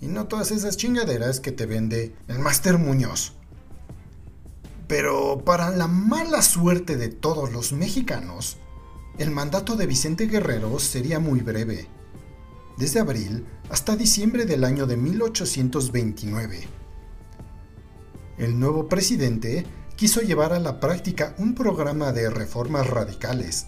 y 0.00 0.08
no 0.08 0.26
todas 0.26 0.50
esas 0.50 0.76
chingaderas 0.76 1.38
que 1.38 1.52
te 1.52 1.64
vende 1.64 2.16
el 2.26 2.40
Máster 2.40 2.76
Muñoz. 2.76 3.37
Pero 4.88 5.42
para 5.44 5.70
la 5.70 5.86
mala 5.86 6.42
suerte 6.42 6.96
de 6.96 7.08
todos 7.08 7.52
los 7.52 7.72
mexicanos, 7.72 8.56
el 9.18 9.30
mandato 9.30 9.76
de 9.76 9.86
Vicente 9.86 10.26
Guerrero 10.26 10.78
sería 10.78 11.18
muy 11.18 11.40
breve, 11.40 11.88
desde 12.78 13.00
abril 13.00 13.44
hasta 13.68 13.96
diciembre 13.96 14.46
del 14.46 14.64
año 14.64 14.86
de 14.86 14.96
1829. 14.96 16.68
El 18.38 18.58
nuevo 18.58 18.88
presidente 18.88 19.66
quiso 19.96 20.20
llevar 20.22 20.52
a 20.52 20.60
la 20.60 20.80
práctica 20.80 21.34
un 21.38 21.54
programa 21.54 22.12
de 22.12 22.30
reformas 22.30 22.86
radicales. 22.86 23.66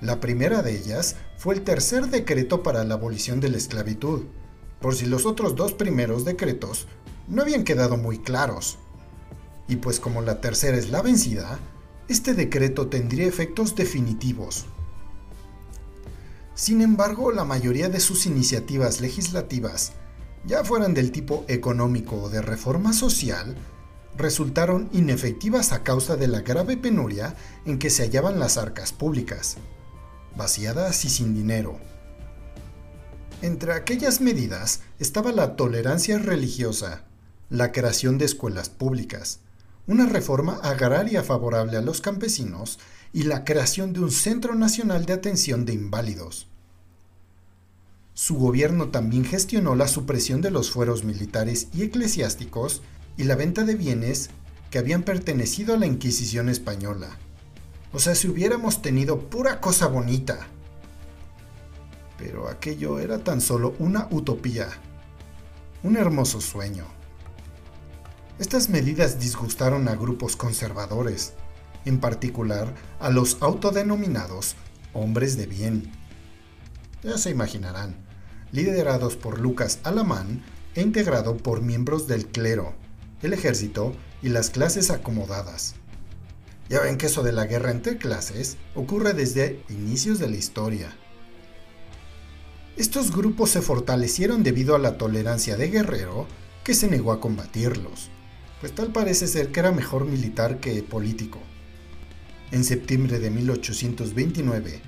La 0.00 0.20
primera 0.20 0.62
de 0.62 0.76
ellas 0.76 1.16
fue 1.38 1.54
el 1.54 1.62
tercer 1.62 2.08
decreto 2.08 2.62
para 2.62 2.84
la 2.84 2.94
abolición 2.94 3.40
de 3.40 3.48
la 3.48 3.56
esclavitud, 3.56 4.24
por 4.80 4.94
si 4.94 5.06
los 5.06 5.26
otros 5.26 5.56
dos 5.56 5.72
primeros 5.72 6.24
decretos 6.24 6.86
no 7.26 7.42
habían 7.42 7.64
quedado 7.64 7.96
muy 7.96 8.18
claros. 8.18 8.78
Y 9.70 9.76
pues 9.76 10.00
como 10.00 10.20
la 10.20 10.40
tercera 10.40 10.76
es 10.76 10.90
la 10.90 11.00
vencida, 11.00 11.60
este 12.08 12.34
decreto 12.34 12.88
tendría 12.88 13.28
efectos 13.28 13.76
definitivos. 13.76 14.66
Sin 16.56 16.82
embargo, 16.82 17.30
la 17.30 17.44
mayoría 17.44 17.88
de 17.88 18.00
sus 18.00 18.26
iniciativas 18.26 19.00
legislativas, 19.00 19.92
ya 20.44 20.64
fueran 20.64 20.92
del 20.92 21.12
tipo 21.12 21.44
económico 21.46 22.16
o 22.16 22.28
de 22.28 22.42
reforma 22.42 22.92
social, 22.92 23.54
resultaron 24.16 24.88
inefectivas 24.92 25.70
a 25.70 25.84
causa 25.84 26.16
de 26.16 26.26
la 26.26 26.40
grave 26.40 26.76
penuria 26.76 27.36
en 27.64 27.78
que 27.78 27.90
se 27.90 28.02
hallaban 28.02 28.40
las 28.40 28.56
arcas 28.58 28.92
públicas, 28.92 29.56
vaciadas 30.36 31.04
y 31.04 31.10
sin 31.10 31.32
dinero. 31.32 31.78
Entre 33.40 33.72
aquellas 33.72 34.20
medidas 34.20 34.80
estaba 34.98 35.30
la 35.30 35.54
tolerancia 35.54 36.18
religiosa, 36.18 37.04
la 37.50 37.70
creación 37.70 38.18
de 38.18 38.24
escuelas 38.24 38.68
públicas, 38.68 39.38
una 39.86 40.06
reforma 40.06 40.60
agraria 40.62 41.22
favorable 41.22 41.76
a 41.76 41.82
los 41.82 42.00
campesinos 42.00 42.78
y 43.12 43.24
la 43.24 43.44
creación 43.44 43.92
de 43.92 44.00
un 44.00 44.10
Centro 44.10 44.54
Nacional 44.54 45.06
de 45.06 45.14
Atención 45.14 45.64
de 45.64 45.72
Inválidos. 45.72 46.46
Su 48.14 48.36
gobierno 48.36 48.88
también 48.88 49.24
gestionó 49.24 49.74
la 49.74 49.88
supresión 49.88 50.42
de 50.42 50.50
los 50.50 50.70
fueros 50.70 51.04
militares 51.04 51.68
y 51.72 51.82
eclesiásticos 51.82 52.82
y 53.16 53.24
la 53.24 53.34
venta 53.34 53.64
de 53.64 53.74
bienes 53.74 54.30
que 54.70 54.78
habían 54.78 55.02
pertenecido 55.02 55.74
a 55.74 55.78
la 55.78 55.86
Inquisición 55.86 56.48
española. 56.48 57.16
O 57.92 57.98
sea, 57.98 58.14
si 58.14 58.28
hubiéramos 58.28 58.82
tenido 58.82 59.18
pura 59.30 59.60
cosa 59.60 59.86
bonita. 59.86 60.46
Pero 62.18 62.48
aquello 62.48 62.98
era 62.98 63.24
tan 63.24 63.40
solo 63.40 63.74
una 63.78 64.06
utopía, 64.10 64.68
un 65.82 65.96
hermoso 65.96 66.40
sueño. 66.40 66.84
Estas 68.40 68.70
medidas 68.70 69.20
disgustaron 69.20 69.86
a 69.86 69.94
grupos 69.94 70.34
conservadores, 70.34 71.34
en 71.84 72.00
particular 72.00 72.74
a 72.98 73.10
los 73.10 73.36
autodenominados 73.42 74.56
hombres 74.94 75.36
de 75.36 75.44
bien. 75.44 75.92
Ya 77.02 77.18
se 77.18 77.28
imaginarán, 77.28 77.96
liderados 78.50 79.16
por 79.16 79.38
Lucas 79.38 79.80
Alamán 79.84 80.42
e 80.74 80.80
integrado 80.80 81.36
por 81.36 81.60
miembros 81.60 82.06
del 82.06 82.28
clero, 82.28 82.72
el 83.20 83.34
ejército 83.34 83.92
y 84.22 84.30
las 84.30 84.48
clases 84.48 84.90
acomodadas. 84.90 85.74
Ya 86.70 86.80
ven 86.80 86.96
que 86.96 87.06
eso 87.06 87.22
de 87.22 87.32
la 87.32 87.44
guerra 87.44 87.72
entre 87.72 87.98
clases 87.98 88.56
ocurre 88.74 89.12
desde 89.12 89.62
inicios 89.68 90.18
de 90.18 90.30
la 90.30 90.36
historia. 90.36 90.96
Estos 92.78 93.14
grupos 93.14 93.50
se 93.50 93.60
fortalecieron 93.60 94.42
debido 94.42 94.74
a 94.74 94.78
la 94.78 94.96
tolerancia 94.96 95.58
de 95.58 95.68
Guerrero, 95.68 96.26
que 96.64 96.72
se 96.72 96.88
negó 96.88 97.12
a 97.12 97.20
combatirlos, 97.20 98.10
pues 98.60 98.74
tal 98.74 98.92
parece 98.92 99.26
ser 99.26 99.50
que 99.52 99.60
era 99.60 99.72
mejor 99.72 100.04
militar 100.04 100.60
que 100.60 100.82
político. 100.82 101.38
En 102.50 102.64
septiembre 102.64 103.18
de 103.18 103.30
1829, 103.30 104.82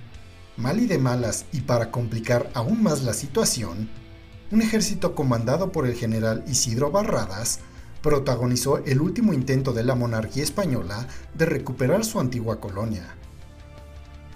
mal 0.56 0.80
y 0.80 0.86
de 0.86 0.98
malas 0.98 1.46
y 1.52 1.62
para 1.62 1.90
complicar 1.90 2.50
aún 2.54 2.82
más 2.82 3.02
la 3.02 3.14
situación, 3.14 3.88
un 4.50 4.60
ejército 4.60 5.14
comandado 5.14 5.72
por 5.72 5.86
el 5.86 5.94
general 5.94 6.44
Isidro 6.46 6.90
Barradas 6.90 7.60
protagonizó 8.02 8.78
el 8.84 9.00
último 9.00 9.32
intento 9.32 9.72
de 9.72 9.84
la 9.84 9.94
monarquía 9.94 10.42
española 10.42 11.06
de 11.34 11.46
recuperar 11.46 12.04
su 12.04 12.20
antigua 12.20 12.60
colonia. 12.60 13.14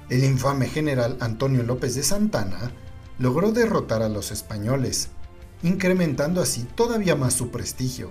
El 0.09 0.25
infame 0.25 0.69
general 0.69 1.19
Antonio 1.21 1.65
López 1.65 1.97
de 1.97 2.05
Santana 2.05 2.71
logró 3.19 3.51
derrotar 3.51 4.03
a 4.03 4.09
los 4.09 4.31
españoles, 4.31 5.09
incrementando 5.63 6.41
así 6.41 6.63
todavía 6.77 7.17
más 7.17 7.35
su 7.35 7.51
prestigio. 7.51 8.11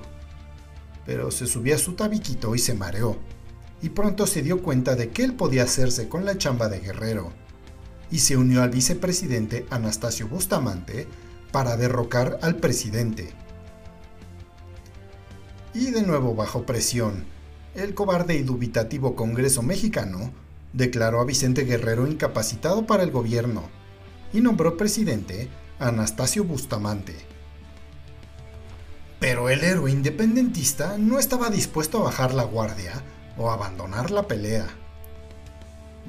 Pero 1.05 1.31
se 1.31 1.47
subió 1.47 1.75
a 1.75 1.79
su 1.79 1.93
tabiquito 1.93 2.55
y 2.55 2.59
se 2.59 2.73
mareó, 2.73 3.17
y 3.81 3.89
pronto 3.89 4.25
se 4.27 4.41
dio 4.41 4.63
cuenta 4.63 4.95
de 4.95 5.09
que 5.09 5.23
él 5.23 5.33
podía 5.33 5.63
hacerse 5.63 6.09
con 6.09 6.25
la 6.25 6.37
chamba 6.37 6.69
de 6.69 6.79
guerrero, 6.79 7.31
y 8.11 8.19
se 8.19 8.37
unió 8.37 8.63
al 8.63 8.69
vicepresidente 8.69 9.65
Anastasio 9.69 10.27
Bustamante 10.27 11.07
para 11.51 11.77
derrocar 11.77 12.39
al 12.41 12.57
presidente. 12.57 13.33
Y 15.73 15.91
de 15.91 16.01
nuevo 16.03 16.35
bajo 16.35 16.65
presión, 16.65 17.25
el 17.75 17.93
cobarde 17.93 18.35
y 18.35 18.43
dubitativo 18.43 19.15
Congreso 19.15 19.61
mexicano 19.61 20.31
declaró 20.71 21.19
a 21.19 21.25
Vicente 21.25 21.63
Guerrero 21.65 22.07
incapacitado 22.07 22.85
para 22.85 23.03
el 23.03 23.11
gobierno 23.11 23.63
y 24.33 24.41
nombró 24.41 24.77
presidente 24.77 25.49
Anastasio 25.79 26.43
Bustamante. 26.43 27.34
Pero 29.19 29.49
el 29.49 29.63
héroe 29.63 29.91
independentista 29.91 30.97
no 30.97 31.19
estaba 31.19 31.49
dispuesto 31.49 31.99
a 31.99 32.03
bajar 32.03 32.33
la 32.33 32.43
guardia 32.43 33.01
o 33.37 33.51
abandonar 33.51 34.11
la 34.11 34.27
pelea. 34.27 34.67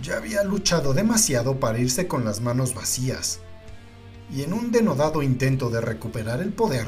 Ya 0.03 0.17
había 0.17 0.43
luchado 0.45 0.93
demasiado 0.93 1.59
para 1.59 1.79
irse 1.79 2.07
con 2.07 2.25
las 2.25 2.41
manos 2.41 2.75
vacías, 2.75 3.41
y 4.31 4.43
en 4.43 4.53
un 4.53 4.73
denodado 4.73 5.23
intento 5.23 5.71
de 5.71 5.81
recuperar 5.81 6.41
el 6.43 6.53
poder, 6.53 6.87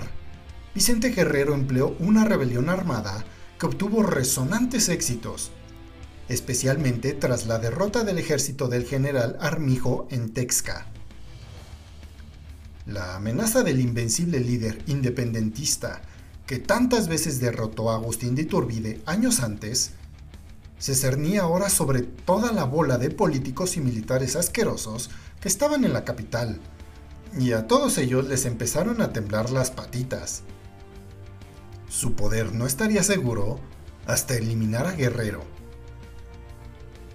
Vicente 0.74 1.10
Guerrero 1.10 1.54
empleó 1.54 1.96
una 1.98 2.24
rebelión 2.24 2.68
armada 2.68 3.24
que 3.58 3.66
obtuvo 3.66 4.02
resonantes 4.02 4.88
éxitos, 4.88 5.50
especialmente 6.28 7.14
tras 7.14 7.46
la 7.46 7.58
derrota 7.58 8.04
del 8.04 8.18
ejército 8.18 8.68
del 8.68 8.84
general 8.84 9.36
Armijo 9.40 10.06
en 10.10 10.32
Texca. 10.32 10.86
La 12.88 13.16
amenaza 13.16 13.62
del 13.62 13.80
invencible 13.80 14.40
líder 14.40 14.82
independentista 14.86 16.00
que 16.46 16.58
tantas 16.58 17.06
veces 17.06 17.38
derrotó 17.38 17.90
a 17.90 17.96
Agustín 17.96 18.34
de 18.34 18.42
Iturbide 18.42 19.02
años 19.04 19.40
antes, 19.40 19.90
se 20.78 20.94
cernía 20.94 21.42
ahora 21.42 21.68
sobre 21.68 22.00
toda 22.00 22.50
la 22.50 22.64
bola 22.64 22.96
de 22.96 23.10
políticos 23.10 23.76
y 23.76 23.82
militares 23.82 24.36
asquerosos 24.36 25.10
que 25.38 25.48
estaban 25.48 25.84
en 25.84 25.92
la 25.92 26.06
capital, 26.06 26.60
y 27.38 27.52
a 27.52 27.66
todos 27.66 27.98
ellos 27.98 28.26
les 28.26 28.46
empezaron 28.46 29.02
a 29.02 29.12
temblar 29.12 29.50
las 29.50 29.70
patitas. 29.70 30.40
Su 31.90 32.14
poder 32.14 32.54
no 32.54 32.66
estaría 32.66 33.02
seguro 33.02 33.60
hasta 34.06 34.34
eliminar 34.34 34.86
a 34.86 34.92
Guerrero. 34.92 35.42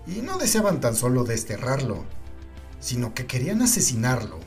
Y 0.06 0.22
no 0.22 0.38
deseaban 0.38 0.82
tan 0.82 0.96
solo 0.96 1.24
desterrarlo, 1.24 2.06
sino 2.80 3.16
que 3.16 3.26
querían 3.26 3.64
asesinarlo 3.64 4.43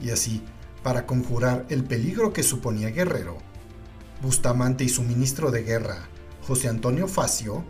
y 0.00 0.10
así, 0.10 0.42
para 0.82 1.06
conjurar 1.06 1.66
el 1.68 1.84
peligro 1.84 2.32
que 2.32 2.42
suponía 2.42 2.90
Guerrero, 2.90 3.38
Bustamante 4.22 4.84
y 4.84 4.88
su 4.88 5.02
ministro 5.02 5.50
de 5.50 5.62
guerra, 5.62 6.08
José 6.46 6.68
Antonio 6.68 7.08
Facio, 7.08 7.64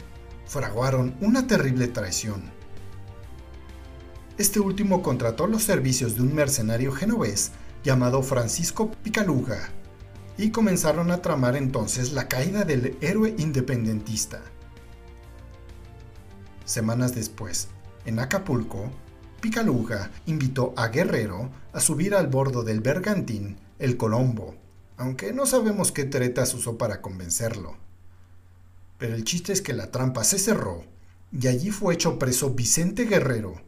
fraguaron 0.46 1.14
una 1.20 1.46
terrible 1.46 1.88
traición. 1.88 2.42
Este 4.38 4.60
último 4.60 5.02
contrató 5.02 5.46
los 5.46 5.62
servicios 5.62 6.14
de 6.14 6.22
un 6.22 6.34
mercenario 6.34 6.92
genovés 6.92 7.50
llamado 7.82 8.22
Francisco 8.22 8.90
Picaluga, 9.02 9.70
y 10.38 10.50
comenzaron 10.50 11.10
a 11.10 11.20
tramar 11.20 11.56
entonces 11.56 12.12
la 12.12 12.28
caída 12.28 12.64
del 12.64 12.96
héroe 13.00 13.34
independentista. 13.38 14.40
Semanas 16.64 17.14
después, 17.14 17.68
en 18.04 18.20
Acapulco, 18.20 18.90
Picaluga 19.40 20.10
invitó 20.26 20.74
a 20.76 20.88
Guerrero 20.88 21.48
a 21.72 21.78
subir 21.78 22.16
al 22.16 22.26
bordo 22.26 22.64
del 22.64 22.80
bergantín 22.80 23.56
El 23.78 23.96
Colombo, 23.96 24.56
aunque 24.96 25.32
no 25.32 25.46
sabemos 25.46 25.92
qué 25.92 26.04
tretas 26.04 26.54
usó 26.54 26.76
para 26.76 27.00
convencerlo. 27.00 27.76
Pero 28.98 29.14
el 29.14 29.22
chiste 29.22 29.52
es 29.52 29.62
que 29.62 29.74
la 29.74 29.92
trampa 29.92 30.24
se 30.24 30.40
cerró 30.40 30.82
y 31.30 31.46
allí 31.46 31.70
fue 31.70 31.94
hecho 31.94 32.18
preso 32.18 32.50
Vicente 32.50 33.04
Guerrero, 33.04 33.62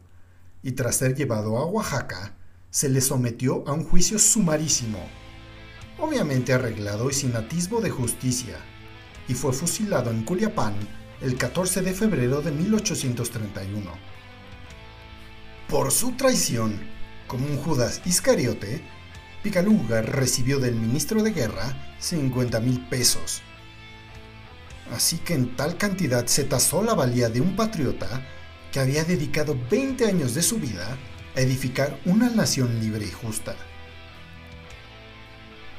y 0.61 0.73
tras 0.73 0.97
ser 0.97 1.15
llevado 1.15 1.57
a 1.57 1.65
Oaxaca, 1.65 2.35
se 2.69 2.89
le 2.89 2.99
sometió 2.99 3.65
a 3.65 3.71
un 3.71 3.85
juicio 3.85 4.19
sumarísimo, 4.19 4.99
obviamente 5.99 6.51
arreglado 6.51 7.09
y 7.09 7.13
sin 7.13 7.33
atisbo 7.35 7.79
de 7.79 7.91
justicia, 7.91 8.57
y 9.29 9.35
fue 9.35 9.53
fusilado 9.53 10.11
en 10.11 10.23
Culiapán 10.23 10.73
el 11.21 11.37
14 11.37 11.81
de 11.81 11.93
febrero 11.93 12.41
de 12.41 12.51
1831. 12.51 14.10
Por 15.71 15.93
su 15.93 16.11
traición, 16.11 16.77
como 17.27 17.45
un 17.45 17.55
Judas 17.55 18.01
Iscariote, 18.03 18.81
Picaluga 19.41 20.01
recibió 20.01 20.59
del 20.59 20.75
ministro 20.75 21.23
de 21.23 21.31
guerra 21.31 21.95
50 21.97 22.59
mil 22.59 22.85
pesos. 22.89 23.41
Así 24.93 25.19
que 25.19 25.33
en 25.33 25.55
tal 25.55 25.77
cantidad 25.77 26.25
se 26.25 26.43
tasó 26.43 26.83
la 26.83 26.93
valía 26.93 27.29
de 27.29 27.39
un 27.39 27.55
patriota 27.55 28.21
que 28.73 28.81
había 28.81 29.05
dedicado 29.05 29.57
20 29.71 30.07
años 30.07 30.33
de 30.33 30.41
su 30.41 30.57
vida 30.57 30.97
a 31.37 31.39
edificar 31.39 31.97
una 32.03 32.29
nación 32.29 32.81
libre 32.81 33.05
y 33.05 33.11
justa. 33.11 33.55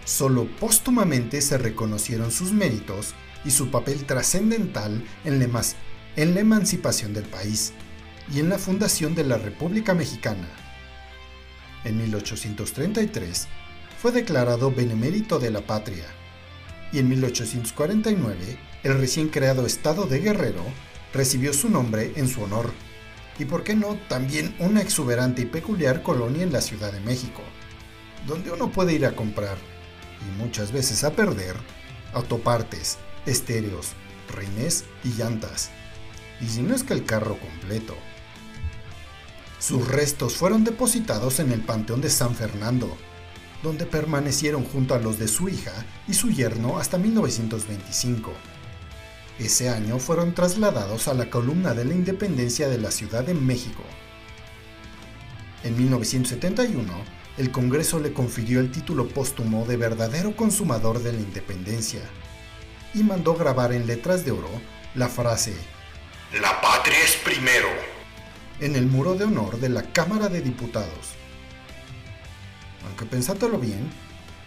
Solo 0.07 0.47
póstumamente 0.57 1.43
se 1.43 1.59
reconocieron 1.59 2.31
sus 2.33 2.51
méritos 2.51 3.15
y 3.45 3.51
su 3.51 3.71
papel 3.71 4.07
trascendental 4.07 5.05
en, 5.27 5.53
en 6.17 6.35
la 6.35 6.41
emancipación 6.41 7.13
del 7.13 7.25
país 7.25 7.75
y 8.33 8.41
en 8.41 8.49
la 8.49 8.59
fundación 8.59 9.15
de 9.15 9.25
la 9.25 9.37
República 9.37 9.95
Mexicana. 9.95 10.49
En 11.85 11.99
1833 11.99 13.49
fue 14.01 14.13
declarado 14.13 14.71
Benemérito 14.71 15.39
de 15.39 15.51
la 15.51 15.61
Patria 15.61 16.07
y 16.93 16.99
en 16.99 17.09
1849 17.09 18.59
el 18.85 18.99
recién 18.99 19.29
creado 19.29 19.67
Estado 19.67 20.07
de 20.07 20.21
Guerrero 20.21 20.65
recibió 21.13 21.53
su 21.53 21.69
nombre 21.69 22.13
en 22.17 22.29
su 22.29 22.43
honor 22.43 22.73
y, 23.39 23.45
por 23.45 23.65
qué 23.65 23.75
no, 23.75 23.97
también 24.09 24.55
una 24.59 24.83
exuberante 24.83 25.43
y 25.43 25.47
peculiar 25.47 26.03
colonia 26.03 26.43
en 26.43 26.53
la 26.53 26.61
Ciudad 26.61 26.93
de 26.93 27.01
México, 27.01 27.43
donde 28.27 28.51
uno 28.51 28.71
puede 28.71 28.93
ir 28.93 29.07
a 29.07 29.17
comprar, 29.17 29.57
y 30.21 30.39
muchas 30.39 30.71
veces 30.71 31.03
a 31.03 31.17
perder, 31.17 31.57
autopartes, 32.13 32.99
estéreos, 33.25 33.93
rines 34.29 34.85
y 35.03 35.09
llantas, 35.15 35.71
y 36.41 36.47
si 36.47 36.61
no 36.61 36.75
es 36.75 36.85
que 36.85 36.93
el 36.93 37.05
carro 37.05 37.39
completo. 37.39 37.97
Sus 39.63 39.87
restos 39.87 40.35
fueron 40.35 40.65
depositados 40.65 41.39
en 41.39 41.53
el 41.53 41.61
Panteón 41.61 42.01
de 42.01 42.11
San 42.11 42.35
Fernando, 42.35 42.97
donde 43.63 43.87
permanecieron 43.87 44.65
junto 44.65 44.93
a 44.93 44.99
los 44.99 45.21
de 45.21 45.29
su 45.29 45.49
hija 45.49 45.71
y 46.09 46.15
su 46.15 46.33
yerno 46.33 46.79
hasta 46.79 46.99
1925. 46.99 48.33
Ese 49.39 49.69
año 49.69 50.01
fueron 50.01 50.35
trasladados 50.35 51.07
a 51.07 51.15
la 51.15 51.31
columna 51.31 51.75
de 51.75 51.85
la 51.85 51.95
Independencia 51.95 52.69
de 52.69 52.79
la 52.79 52.91
Ciudad 52.91 53.23
de 53.23 53.35
México. 53.35 53.85
En 55.63 55.79
1971, 55.79 56.93
el 57.39 57.53
Congreso 57.53 58.01
le 58.01 58.13
confirió 58.13 58.59
el 58.59 58.73
título 58.73 59.07
póstumo 59.07 59.65
de 59.65 59.77
verdadero 59.77 60.35
consumador 60.35 61.01
de 61.05 61.13
la 61.13 61.21
independencia 61.21 62.03
y 62.95 63.05
mandó 63.05 63.37
grabar 63.37 63.73
en 63.73 63.87
letras 63.87 64.25
de 64.25 64.33
oro 64.33 64.51
la 64.97 65.09
frase 65.09 65.55
La 66.33 66.61
patria 66.61 66.99
es 67.05 67.15
primero 67.25 67.92
en 68.61 68.77
el 68.77 68.87
muro 68.87 69.15
de 69.15 69.25
honor 69.25 69.59
de 69.61 69.69
la 69.69 69.93
Cámara 69.93 70.29
de 70.29 70.41
Diputados. 70.41 71.15
Aunque 72.87 73.07
pensándolo 73.07 73.59
bien, 73.59 73.91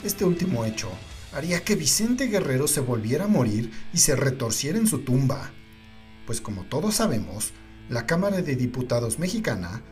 este 0.04 0.26
último 0.26 0.66
hecho 0.66 0.90
haría 1.34 1.64
que 1.64 1.76
Vicente 1.76 2.28
Guerrero 2.28 2.68
se 2.68 2.80
volviera 2.80 3.26
a 3.26 3.30
morir 3.30 3.72
y 3.94 3.98
se 3.98 4.16
retorciera 4.16 4.78
en 4.78 4.88
su 4.88 5.00
tumba, 5.00 5.52
pues 6.26 6.42
como 6.42 6.64
todos 6.64 6.96
sabemos, 6.96 7.54
la 7.90 8.06
Cámara 8.06 8.42
de 8.42 8.56
Diputados 8.56 9.20
mexicana 9.20 9.84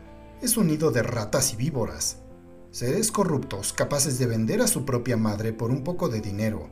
es 0.42 0.58
un 0.58 0.68
nido 0.68 0.92
de 0.92 1.04
ratas 1.04 1.54
y 1.54 1.56
víboras, 1.56 2.18
seres 2.72 3.12
corruptos 3.12 3.72
capaces 3.72 4.18
de 4.18 4.26
vender 4.26 4.62
a 4.62 4.68
su 4.68 4.84
propia 4.84 5.16
madre 5.16 5.54
por 5.54 5.70
un 5.70 5.84
poco 5.84 6.10
de 6.10 6.22
dinero. 6.22 6.72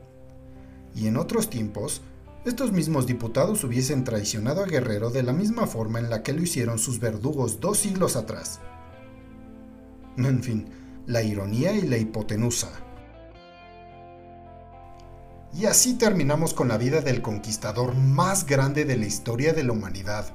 Y 0.94 1.06
en 1.06 1.16
otros 1.16 1.48
tiempos, 1.48 2.02
estos 2.44 2.72
mismos 2.72 3.06
diputados 3.06 3.62
hubiesen 3.62 4.02
traicionado 4.02 4.62
a 4.62 4.66
Guerrero 4.66 5.10
de 5.10 5.22
la 5.22 5.32
misma 5.32 5.66
forma 5.66 6.00
en 6.00 6.10
la 6.10 6.24
que 6.24 6.32
lo 6.32 6.42
hicieron 6.42 6.78
sus 6.78 6.98
verdugos 6.98 7.60
dos 7.60 7.78
siglos 7.78 8.16
atrás. 8.16 8.58
En 10.16 10.42
fin, 10.42 10.66
la 11.06 11.22
ironía 11.22 11.72
y 11.72 11.82
la 11.82 11.98
hipotenusa. 11.98 12.70
Y 15.54 15.66
así 15.66 15.94
terminamos 15.94 16.54
con 16.54 16.68
la 16.68 16.78
vida 16.78 17.00
del 17.00 17.22
conquistador 17.22 17.94
más 17.94 18.46
grande 18.46 18.84
de 18.84 18.96
la 18.96 19.06
historia 19.06 19.52
de 19.52 19.62
la 19.62 19.72
humanidad, 19.72 20.26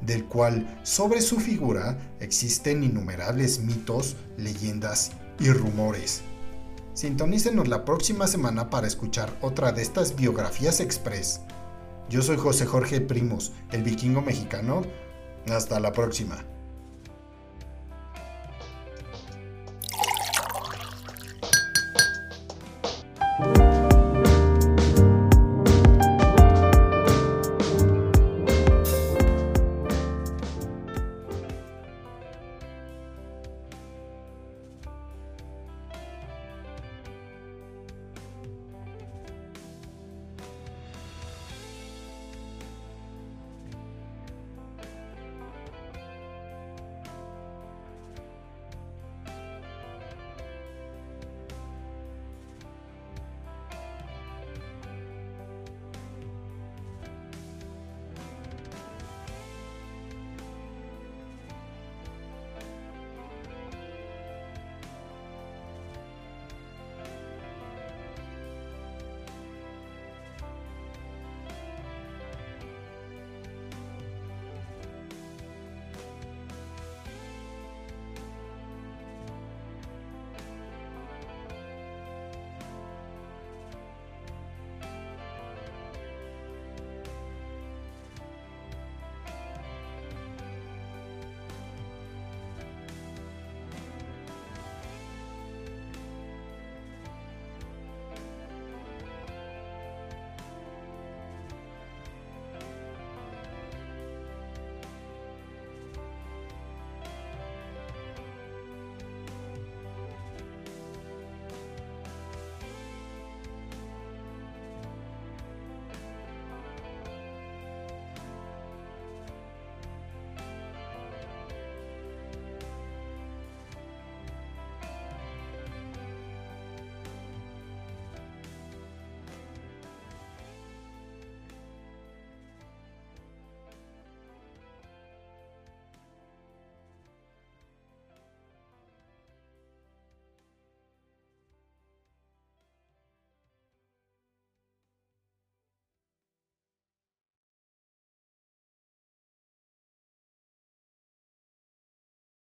del 0.00 0.26
cual 0.26 0.80
sobre 0.84 1.20
su 1.20 1.40
figura 1.40 1.98
existen 2.20 2.84
innumerables 2.84 3.60
mitos, 3.60 4.16
leyendas 4.36 5.12
y 5.40 5.50
rumores. 5.50 6.22
Sintonícenos 6.92 7.68
la 7.68 7.84
próxima 7.84 8.26
semana 8.26 8.70
para 8.70 8.86
escuchar 8.86 9.36
otra 9.40 9.72
de 9.72 9.82
estas 9.82 10.14
biografías 10.14 10.80
express. 10.80 11.40
Yo 12.08 12.22
soy 12.22 12.36
José 12.36 12.66
Jorge 12.66 13.00
Primos, 13.00 13.52
el 13.72 13.82
vikingo 13.82 14.22
mexicano. 14.22 14.82
Hasta 15.48 15.80
la 15.80 15.92
próxima. 15.92 16.44